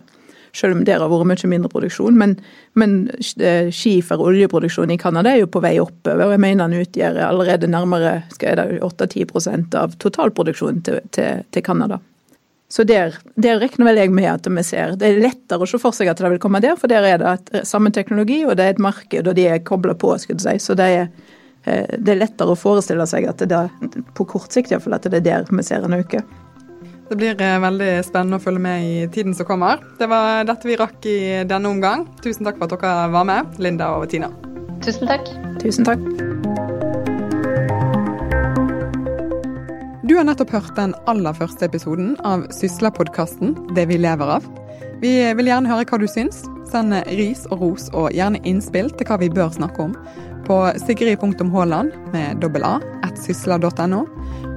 Selv 0.54 0.78
om 0.78 0.84
der 0.86 1.02
har 1.02 1.10
vært 1.12 1.28
mye 1.32 1.50
mindre 1.50 1.72
produksjon. 1.74 2.18
Men, 2.18 2.38
men 2.80 3.10
skifer- 3.24 4.22
og 4.22 4.30
oljeproduksjon 4.32 4.94
i 4.94 5.00
Canada 5.02 5.34
er 5.34 5.44
jo 5.44 5.52
på 5.52 5.62
vei 5.64 5.76
oppover, 5.82 6.28
og 6.28 6.36
jeg 6.36 6.44
mener 6.44 6.70
den 6.70 6.86
utgjør 6.86 7.20
allerede 7.28 7.70
nærmere 7.72 8.16
8-10% 8.38 9.78
av 9.80 9.98
totalproduksjonen 10.02 10.84
til, 10.86 11.00
til, 11.10 11.64
Canada. 11.66 12.00
Så 12.74 12.86
der, 12.90 13.18
der 13.38 13.60
regner 13.62 13.90
vel 13.90 14.02
jeg 14.02 14.14
med 14.14 14.30
at 14.30 14.50
vi 14.50 14.64
ser. 14.66 14.96
Det 14.98 15.10
er 15.10 15.22
lettere 15.22 15.66
å 15.66 15.70
se 15.70 15.78
for 15.82 15.94
seg 15.94 16.10
at 16.10 16.22
det 16.22 16.32
vil 16.36 16.42
komme 16.42 16.62
der, 16.64 16.78
for 16.80 16.90
der 16.90 17.06
er 17.06 17.22
det 17.22 17.66
samme 17.70 17.94
teknologi, 17.94 18.42
og 18.46 18.58
det 18.58 18.66
er 18.66 18.76
et 18.76 18.82
marked, 18.82 19.30
og 19.30 19.38
de 19.38 19.50
er 19.50 19.62
kobla 19.66 19.98
på, 19.98 20.16
skulle 20.22 20.42
du 20.42 20.46
si. 20.46 20.56
Så 20.62 20.78
det 20.78 20.90
er, 20.90 21.12
eh, 21.66 21.98
det 21.98 22.16
er, 22.16 22.22
lettere 22.24 22.54
å 22.54 22.60
forestille 22.60 23.06
seg 23.10 23.30
at 23.30 23.46
det 23.46 23.66
på 24.18 24.26
kort 24.30 24.54
sikt 24.54 24.74
iallfall, 24.74 24.98
at 24.98 25.06
det 25.10 25.22
er 25.22 25.30
der 25.30 25.54
vi 25.54 25.66
ser 25.66 25.86
en 25.86 25.98
øke. 26.02 26.26
Det 27.10 27.18
blir 27.20 27.42
eh, 27.42 27.60
veldig 27.60 27.90
spennende 28.08 28.40
å 28.40 28.44
følge 28.44 28.64
med 28.64 28.86
i 28.88 29.08
tiden 29.12 29.36
som 29.36 29.48
kommer. 29.48 29.82
Det 30.00 30.08
var 30.08 30.46
dette 30.48 30.68
vi 30.68 30.78
rakk 30.80 31.06
i 31.10 31.20
denne 31.50 31.70
omgang. 31.70 32.06
Tusen 32.24 32.48
takk 32.48 32.62
for 32.62 32.72
at 32.72 32.80
dere 32.80 33.12
var 33.14 33.28
med, 33.28 33.60
Linda 33.60 33.92
og 33.98 34.08
Tina. 34.14 34.32
Tusen 34.84 35.10
takk. 35.12 35.28
Tusen 35.64 35.88
takk. 35.88 36.00
Du 40.04 40.18
har 40.18 40.26
nettopp 40.28 40.52
hørt 40.56 40.76
den 40.80 40.96
aller 41.08 41.36
første 41.36 41.68
episoden 41.68 42.14
av 42.28 42.44
Sysla-podkasten 42.56 43.56
Det 43.76 43.88
vi 43.92 44.00
lever 44.00 44.36
av. 44.38 44.48
Vi 45.04 45.14
vil 45.36 45.50
gjerne 45.50 45.72
høre 45.72 45.88
hva 45.90 46.00
du 46.00 46.08
syns. 46.08 46.44
Send 46.72 46.96
ris 47.20 47.44
og 47.52 47.60
ros 47.62 47.90
og 47.92 48.14
gjerne 48.16 48.40
innspill 48.48 48.92
til 48.96 49.10
hva 49.10 49.20
vi 49.22 49.32
bør 49.32 49.52
snakke 49.56 49.90
om 49.90 49.98
på 50.48 50.58
sigrid.haaland 50.86 51.94
med 52.14 52.42
dobbel 52.44 52.66
A 52.68 52.80
at 53.04 53.20
sysla.no. 53.20 54.04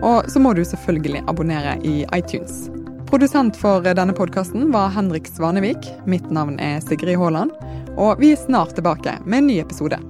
Og 0.03 0.31
så 0.31 0.42
må 0.42 0.53
du 0.55 0.64
selvfølgelig 0.64 1.25
abonnere 1.27 1.77
i 1.85 2.03
iTunes. 2.16 2.66
Produsent 3.07 3.57
for 3.57 3.87
denne 3.87 4.14
podkasten 4.16 4.72
var 4.75 4.90
Henrik 4.96 5.31
Svanevik. 5.31 5.90
Mitt 6.07 6.27
navn 6.31 6.59
er 6.59 6.81
Sigrid 6.83 7.18
Haaland. 7.20 7.55
Og 7.96 8.18
vi 8.20 8.35
er 8.35 8.40
snart 8.40 8.75
tilbake 8.77 9.14
med 9.25 9.44
en 9.44 9.51
ny 9.53 9.61
episode. 9.62 10.01